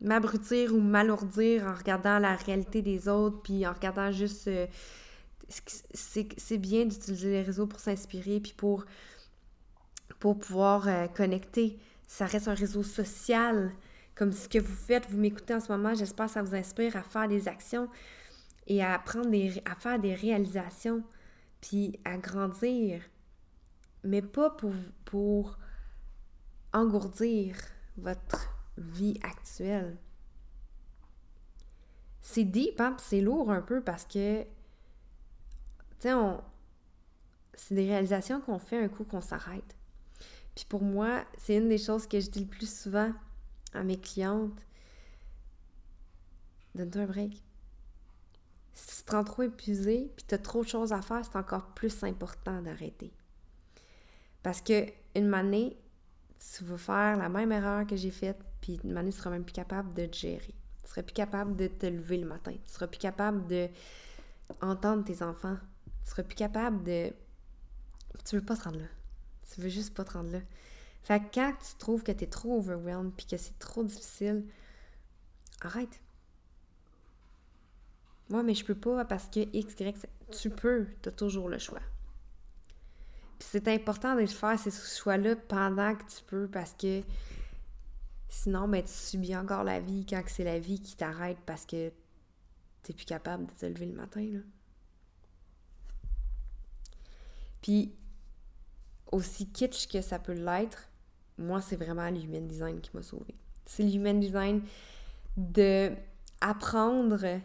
m'abrutir 0.00 0.74
ou 0.74 0.80
m'alourdir 0.80 1.66
en 1.66 1.74
regardant 1.74 2.18
la 2.18 2.36
réalité 2.36 2.82
des 2.82 3.08
autres, 3.08 3.42
puis 3.42 3.66
en 3.66 3.72
regardant 3.72 4.12
juste. 4.12 4.48
Euh, 4.48 4.66
c'est 5.48 6.58
bien 6.58 6.86
d'utiliser 6.86 7.30
les 7.30 7.42
réseaux 7.42 7.66
pour 7.66 7.78
s'inspirer, 7.78 8.40
puis 8.40 8.52
pour, 8.56 8.84
pour 10.18 10.38
pouvoir 10.38 10.88
euh, 10.88 11.06
connecter. 11.06 11.78
Ça 12.08 12.26
reste 12.26 12.48
un 12.48 12.54
réseau 12.54 12.82
social 12.82 13.72
comme 14.16 14.32
ce 14.32 14.48
que 14.48 14.58
vous 14.58 14.74
faites, 14.74 15.08
vous 15.10 15.18
m'écoutez 15.18 15.54
en 15.54 15.60
ce 15.60 15.70
moment, 15.70 15.94
j'espère 15.94 16.26
que 16.26 16.32
ça 16.32 16.42
vous 16.42 16.54
inspire 16.54 16.96
à 16.96 17.02
faire 17.02 17.28
des 17.28 17.48
actions 17.48 17.88
et 18.66 18.82
à, 18.82 18.98
prendre 18.98 19.30
des, 19.30 19.62
à 19.64 19.74
faire 19.74 19.98
des 19.98 20.14
réalisations, 20.14 21.02
puis 21.60 21.98
à 22.04 22.16
grandir, 22.18 23.02
mais 24.02 24.22
pas 24.22 24.50
pour, 24.50 24.72
pour 25.04 25.58
engourdir 26.72 27.56
votre 27.96 28.50
vie 28.76 29.18
actuelle. 29.22 29.96
C'est 32.20 32.44
deep, 32.44 32.80
hein? 32.80 32.96
c'est 32.98 33.20
lourd 33.20 33.50
un 33.50 33.62
peu 33.62 33.80
parce 33.80 34.04
que, 34.04 34.42
tu 34.42 34.48
sais, 36.00 36.12
on... 36.12 36.42
c'est 37.54 37.74
des 37.74 37.86
réalisations 37.86 38.40
qu'on 38.40 38.58
fait 38.58 38.82
un 38.82 38.88
coup 38.88 39.04
qu'on 39.04 39.20
s'arrête. 39.20 39.76
Puis 40.54 40.64
pour 40.68 40.82
moi, 40.82 41.24
c'est 41.38 41.56
une 41.56 41.68
des 41.68 41.78
choses 41.78 42.06
que 42.06 42.18
je 42.18 42.30
dis 42.30 42.40
le 42.40 42.46
plus 42.46 42.82
souvent 42.82 43.12
à 43.74 43.82
mes 43.82 44.00
clientes, 44.00 44.66
donne-toi 46.74 47.02
un 47.02 47.06
break. 47.06 47.45
Si 48.76 48.98
tu 48.98 49.04
te 49.04 49.12
rends 49.12 49.24
trop 49.24 49.42
épuisé, 49.42 50.12
puis 50.14 50.26
tu 50.28 50.34
as 50.34 50.38
trop 50.38 50.62
de 50.62 50.68
choses 50.68 50.92
à 50.92 51.00
faire, 51.00 51.24
c'est 51.24 51.38
encore 51.38 51.68
plus 51.68 52.04
important 52.04 52.60
d'arrêter. 52.60 53.10
Parce 54.42 54.60
que 54.60 54.86
une 55.14 55.32
année, 55.32 55.78
tu 56.38 56.62
vas 56.64 56.76
faire 56.76 57.16
la 57.16 57.30
même 57.30 57.52
erreur 57.52 57.86
que 57.86 57.96
j'ai 57.96 58.10
faite, 58.10 58.38
puis 58.60 58.78
une 58.84 58.94
année, 58.98 59.10
tu 59.10 59.16
seras 59.16 59.30
même 59.30 59.44
plus 59.44 59.54
capable 59.54 59.94
de 59.94 60.04
te 60.04 60.14
gérer. 60.14 60.54
Tu 60.84 60.90
seras 60.90 61.02
plus 61.02 61.14
capable 61.14 61.56
de 61.56 61.68
te 61.68 61.86
lever 61.86 62.18
le 62.18 62.26
matin. 62.26 62.52
Tu 62.52 62.72
seras 62.72 62.86
plus 62.86 62.98
capable 62.98 63.46
de 63.46 63.70
entendre 64.60 65.04
tes 65.04 65.22
enfants. 65.22 65.56
Tu 66.04 66.10
seras 66.10 66.22
plus 66.22 66.36
capable 66.36 66.82
de... 66.82 67.14
Tu 68.26 68.36
veux 68.36 68.44
pas 68.44 68.58
te 68.58 68.64
rendre 68.64 68.80
là. 68.80 68.88
Tu 69.50 69.62
veux 69.62 69.70
juste 69.70 69.94
pas 69.94 70.04
te 70.04 70.12
rendre 70.12 70.30
là. 70.32 70.40
Fait 71.02 71.18
que 71.20 71.34
quand 71.34 71.54
tu 71.54 71.76
trouves 71.78 72.02
que 72.02 72.12
tu 72.12 72.24
es 72.24 72.26
trop 72.26 72.58
overwhelmed 72.58 73.12
puis 73.16 73.24
que 73.24 73.38
c'est 73.38 73.58
trop 73.58 73.84
difficile, 73.84 74.44
arrête. 75.62 75.98
Moi, 78.28 78.42
mais 78.42 78.54
je 78.54 78.64
peux 78.64 78.74
pas 78.74 79.04
parce 79.04 79.26
que 79.26 79.40
X, 79.52 79.74
Y, 79.78 80.06
tu 80.30 80.50
peux, 80.50 80.86
tu 81.02 81.08
as 81.08 81.12
toujours 81.12 81.48
le 81.48 81.58
choix. 81.58 81.82
Puis 83.38 83.48
c'est 83.50 83.68
important 83.68 84.16
de 84.16 84.26
faire 84.26 84.58
ces 84.58 84.70
choix-là 84.70 85.36
pendant 85.36 85.94
que 85.94 86.04
tu 86.04 86.22
peux 86.26 86.48
parce 86.48 86.72
que 86.72 87.02
sinon, 88.28 88.66
ben, 88.68 88.82
tu 88.82 88.92
subis 88.92 89.36
encore 89.36 89.62
la 89.62 89.80
vie 89.80 90.04
quand 90.06 90.22
c'est 90.26 90.44
la 90.44 90.58
vie 90.58 90.80
qui 90.80 90.96
t'arrête 90.96 91.38
parce 91.46 91.66
que 91.66 91.92
tu 92.82 92.92
plus 92.92 93.04
capable 93.04 93.46
de 93.46 93.52
te 93.52 93.66
lever 93.66 93.86
le 93.86 93.94
matin. 93.94 94.24
Là. 94.32 94.40
Puis, 97.60 97.92
aussi 99.10 99.48
kitsch 99.48 99.88
que 99.88 100.00
ça 100.00 100.18
peut 100.18 100.32
l'être, 100.32 100.88
moi, 101.38 101.60
c'est 101.60 101.76
vraiment 101.76 102.08
l'human 102.08 102.46
design 102.46 102.80
qui 102.80 102.90
m'a 102.94 103.02
sauvé. 103.02 103.34
C'est 103.64 103.82
l'human 103.82 104.20
design 104.20 104.62
de 105.36 105.92
apprendre 106.40 107.40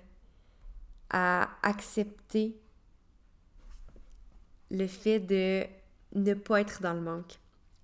à 1.11 1.49
accepter 1.61 2.57
le 4.71 4.87
fait 4.87 5.19
de 5.19 5.65
ne 6.15 6.33
pas 6.33 6.61
être 6.61 6.81
dans 6.81 6.93
le 6.93 7.01
manque, 7.01 7.39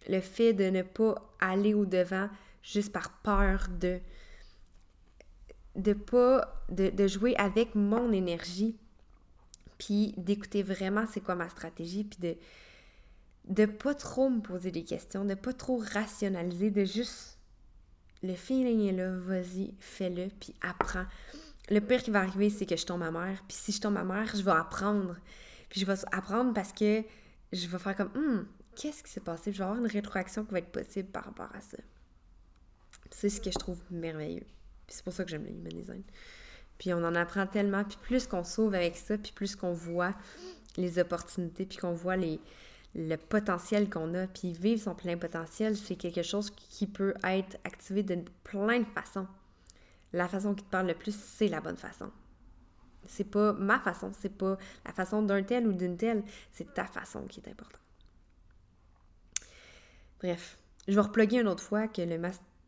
le 0.08 0.22
fait 0.22 0.54
de 0.54 0.66
ne 0.66 0.82
pas 0.82 1.16
aller 1.40 1.74
au 1.74 1.86
devant 1.86 2.30
juste 2.64 2.92
par 2.92 3.12
peur 3.22 3.68
de 3.80 4.00
de 5.76 5.94
pas 5.94 6.64
de, 6.70 6.90
de 6.90 7.08
jouer 7.08 7.36
avec 7.36 7.76
mon 7.76 8.12
énergie 8.12 8.76
puis 9.78 10.14
d'écouter 10.18 10.64
vraiment 10.64 11.06
c'est 11.06 11.22
quoi 11.22 11.36
ma 11.36 11.50
stratégie 11.50 12.04
puis 12.04 12.20
de 12.20 12.38
de 13.50 13.66
pas 13.66 13.94
trop 13.94 14.30
me 14.30 14.42
poser 14.42 14.72
des 14.72 14.84
questions, 14.84 15.24
de 15.24 15.34
pas 15.34 15.54
trop 15.54 15.78
rationaliser, 15.78 16.70
de 16.70 16.84
juste 16.84 17.38
le 18.24 18.34
feeling 18.34 18.88
est 18.88 18.92
là, 18.92 19.12
vas-y, 19.20 19.74
fais-le, 19.80 20.30
puis 20.40 20.54
apprends. 20.62 21.06
Le 21.70 21.82
pire 21.82 22.02
qui 22.02 22.12
va 22.12 22.20
arriver, 22.20 22.50
c'est 22.50 22.66
que 22.66 22.78
je 22.78 22.86
tombe 22.86 23.00
ma 23.00 23.12
mère, 23.12 23.44
puis 23.48 23.58
si 23.58 23.72
je 23.72 23.82
tombe 23.82 23.94
ma 23.94 24.04
mère, 24.04 24.34
je 24.36 24.42
vais 24.42 24.52
apprendre. 24.52 25.16
Puis 25.70 25.82
je 25.82 25.86
vais 25.86 25.96
apprendre 26.12 26.54
parce 26.54 26.72
que 26.72 27.04
je 27.52 27.68
vais 27.68 27.78
faire 27.78 27.96
comme, 27.96 28.12
hum, 28.16 28.48
qu'est-ce 28.76 29.04
qui 29.04 29.12
s'est 29.12 29.20
passé? 29.20 29.52
Je 29.52 29.58
vais 29.58 29.64
avoir 29.64 29.80
une 29.80 29.88
rétroaction 29.88 30.46
qui 30.46 30.52
va 30.54 30.60
être 30.60 30.72
possible 30.72 31.10
par 31.10 31.26
rapport 31.26 31.50
à 31.54 31.62
ça. 31.62 31.78
C'est 33.12 33.30
ce 33.30 33.42
que 33.42 33.52
je 33.52 33.58
trouve 33.58 33.80
merveilleux. 33.90 34.46
C'est 34.88 35.04
pour 35.04 35.14
ça 35.14 35.24
que 35.24 35.30
j'aime 35.30 35.44
le 35.44 35.52
human 35.52 35.74
design. 35.74 36.04
Puis 36.78 36.94
on 36.94 37.04
en 37.04 37.16
apprend 37.16 37.48
tellement, 37.48 37.84
puis 37.84 37.98
plus 38.02 38.28
qu'on 38.28 38.44
sauve 38.44 38.74
avec 38.76 38.96
ça, 38.96 39.18
puis 39.18 39.32
plus 39.32 39.56
qu'on 39.56 39.74
voit 39.74 40.14
les 40.78 41.00
opportunités, 41.00 41.66
puis 41.66 41.78
qu'on 41.80 41.94
voit 41.94 42.18
le 42.96 43.16
potentiel 43.16 43.90
qu'on 43.90 44.14
a. 44.14 44.28
Puis 44.28 44.54
vivre 44.54 44.82
son 44.82 44.96
plein 44.96 45.18
potentiel, 45.18 45.76
c'est 45.76 45.96
quelque 45.96 46.22
chose 46.22 46.52
qui 46.52 46.88
peut 46.88 47.14
être 47.24 47.58
activé 47.64 48.04
de 48.04 48.24
plein 48.44 48.80
de 48.80 48.86
façons. 48.86 49.28
La 50.14 50.28
façon 50.28 50.56
qui 50.56 50.64
te 50.64 50.70
parle 50.70 50.88
le 50.88 50.94
plus, 50.94 51.16
c'est 51.16 51.48
la 51.48 51.62
bonne 51.62 51.78
façon. 51.78 52.12
C'est 53.06 53.30
pas 53.30 53.54
ma 53.54 53.80
façon, 53.80 54.12
c'est 54.20 54.36
pas 54.36 54.58
la 54.86 54.92
façon 54.92 55.22
d'un 55.22 55.44
tel 55.44 55.68
ou 55.68 55.74
d'une 55.74 55.98
telle, 55.98 56.24
c'est 56.52 56.74
ta 56.74 56.86
façon 56.86 57.26
qui 57.26 57.40
est 57.40 57.50
importante. 57.50 57.82
Bref, 60.20 60.58
je 60.88 60.96
vais 60.96 61.02
reploguer 61.02 61.40
une 61.40 61.48
autre 61.48 61.64
fois 61.64 61.88
que 61.88 62.02
le 62.02 62.20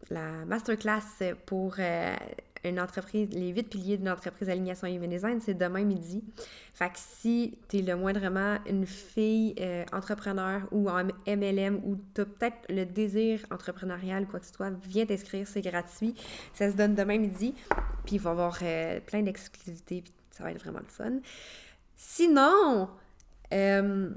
la 0.09 0.45
masterclass 0.45 1.35
pour 1.45 1.75
euh, 1.79 2.15
une 2.63 2.79
entreprise, 2.79 3.29
les 3.31 3.49
huit 3.49 3.69
piliers 3.69 3.97
d'une 3.97 4.09
entreprise 4.09 4.49
alignation 4.49 4.87
human 4.87 5.39
c'est 5.39 5.53
demain 5.53 5.83
midi. 5.83 6.23
Fait 6.73 6.89
que 6.89 6.97
si 6.97 7.57
tu 7.67 7.77
es 7.77 7.81
le 7.81 7.95
moindrement 7.95 8.57
une 8.67 8.85
fille 8.85 9.55
euh, 9.59 9.85
entrepreneur 9.91 10.61
ou 10.71 10.89
en 10.89 11.05
MLM 11.27 11.81
ou 11.85 11.97
tu 12.13 12.21
as 12.21 12.25
peut-être 12.25 12.57
le 12.69 12.85
désir 12.85 13.45
entrepreneurial 13.51 14.27
quoi 14.27 14.39
que 14.39 14.45
ce 14.45 14.53
soit, 14.53 14.71
viens 14.83 15.05
t'inscrire, 15.05 15.47
c'est 15.47 15.61
gratuit. 15.61 16.15
Ça 16.53 16.71
se 16.71 16.75
donne 16.75 16.95
demain 16.95 17.17
midi. 17.17 17.53
Puis 18.05 18.15
il 18.15 18.21
va 18.21 18.29
y 18.29 18.33
avoir 18.33 18.59
euh, 18.61 18.99
plein 19.05 19.21
d'exclusivités, 19.21 20.01
puis 20.01 20.13
ça 20.31 20.43
va 20.43 20.51
être 20.51 20.59
vraiment 20.61 20.79
le 20.79 20.85
fun. 20.85 21.19
Sinon, 21.95 22.89
Euh, 23.53 24.09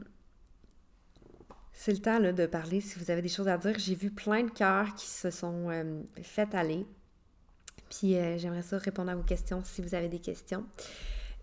c'est 1.72 1.92
le 1.92 1.98
temps 1.98 2.20
de 2.20 2.46
parler 2.46 2.80
si 2.80 2.98
vous 2.98 3.10
avez 3.10 3.22
des 3.22 3.28
choses 3.28 3.48
à 3.48 3.58
dire. 3.58 3.78
J'ai 3.78 3.94
vu 3.94 4.10
plein 4.10 4.44
de 4.44 4.50
cœurs 4.50 4.94
qui 4.94 5.06
se 5.06 5.30
sont 5.30 5.70
euh, 5.70 6.02
fait 6.22 6.54
aller. 6.54 6.86
Puis 7.92 8.16
euh, 8.16 8.38
j'aimerais 8.38 8.62
ça 8.62 8.78
répondre 8.78 9.10
à 9.10 9.14
vos 9.14 9.22
questions 9.22 9.62
si 9.64 9.82
vous 9.82 9.94
avez 9.94 10.08
des 10.08 10.18
questions. 10.18 10.64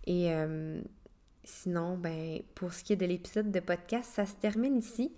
Et 0.06 0.30
sinon, 1.44 1.96
ben, 1.96 2.40
pour 2.54 2.72
ce 2.72 2.82
qui 2.82 2.94
est 2.94 2.96
de 2.96 3.04
l'épisode 3.04 3.50
de 3.50 3.60
podcast, 3.60 4.10
ça 4.12 4.24
se 4.24 4.34
termine 4.34 4.78
ici. 4.78 5.12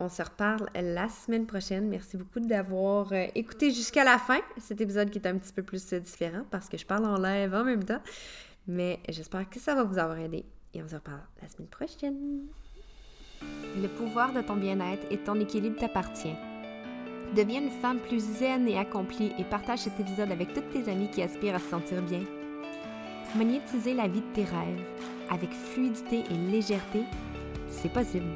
On 0.00 0.08
se 0.08 0.22
reparle 0.22 0.68
la 0.74 1.08
semaine 1.08 1.46
prochaine. 1.46 1.88
Merci 1.88 2.16
beaucoup 2.16 2.40
d'avoir 2.40 3.12
écouté 3.12 3.70
jusqu'à 3.70 4.04
la 4.04 4.18
fin 4.18 4.40
cet 4.58 4.80
épisode 4.80 5.10
qui 5.10 5.18
est 5.18 5.26
un 5.26 5.38
petit 5.38 5.52
peu 5.52 5.62
plus 5.62 5.92
différent 5.94 6.44
parce 6.50 6.68
que 6.68 6.76
je 6.76 6.84
parle 6.84 7.06
en 7.06 7.16
live 7.16 7.54
en 7.54 7.64
même 7.64 7.84
temps. 7.84 8.02
Mais 8.66 8.98
j'espère 9.08 9.48
que 9.48 9.60
ça 9.60 9.74
va 9.74 9.84
vous 9.84 9.98
avoir 9.98 10.18
aidé 10.18 10.44
et 10.74 10.82
on 10.82 10.88
se 10.88 10.96
reparle 10.96 11.22
la 11.40 11.48
semaine 11.48 11.68
prochaine. 11.68 12.46
Le 13.76 13.88
pouvoir 13.88 14.32
de 14.32 14.40
ton 14.40 14.56
bien-être 14.56 15.06
et 15.10 15.18
ton 15.18 15.38
équilibre 15.40 15.78
t'appartient. 15.78 16.53
Deviens 17.34 17.62
une 17.62 17.70
femme 17.70 17.98
plus 17.98 18.20
zen 18.20 18.68
et 18.68 18.78
accomplie 18.78 19.32
et 19.38 19.44
partage 19.44 19.80
cet 19.80 19.98
épisode 19.98 20.30
avec 20.30 20.52
toutes 20.54 20.70
tes 20.70 20.90
amies 20.90 21.10
qui 21.10 21.22
aspirent 21.22 21.56
à 21.56 21.58
se 21.58 21.68
sentir 21.68 22.02
bien. 22.02 22.22
Magnétiser 23.34 23.94
la 23.94 24.06
vie 24.06 24.20
de 24.20 24.32
tes 24.34 24.44
rêves 24.44 24.84
avec 25.30 25.50
fluidité 25.50 26.22
et 26.30 26.50
légèreté, 26.50 27.02
c'est 27.68 27.92
possible. 27.92 28.30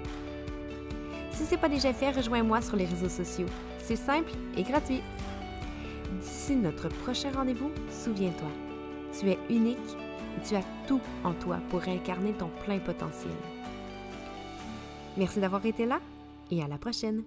Si 1.31 1.45
ce 1.45 1.53
n'est 1.53 1.61
pas 1.61 1.69
déjà 1.69 1.93
fait, 1.93 2.11
rejoins-moi 2.11 2.61
sur 2.61 2.77
les 2.77 2.87
réseaux 2.87 3.09
sociaux. 3.09 3.47
C'est 3.79 3.97
simple 3.97 4.33
et 4.57 4.63
gratuit. 4.63 5.03
D'ici 6.21 6.57
notre 6.57 6.89
prochain 6.89 7.31
rendez-vous, 7.33 7.71
souviens-toi, 7.91 8.51
tu 9.13 9.31
es 9.31 9.39
unique 9.49 9.97
tu 10.47 10.57
as 10.57 10.65
tout 10.87 11.01
en 11.25 11.33
toi 11.35 11.59
pour 11.71 11.87
incarner 11.89 12.33
ton 12.33 12.49
plein 12.65 12.79
potentiel. 12.79 13.33
Merci 15.17 15.41
d'avoir 15.41 15.65
été 15.67 15.87
là 15.87 16.01
et 16.51 16.63
à 16.63 16.69
la 16.69 16.79
prochaine. 16.79 17.23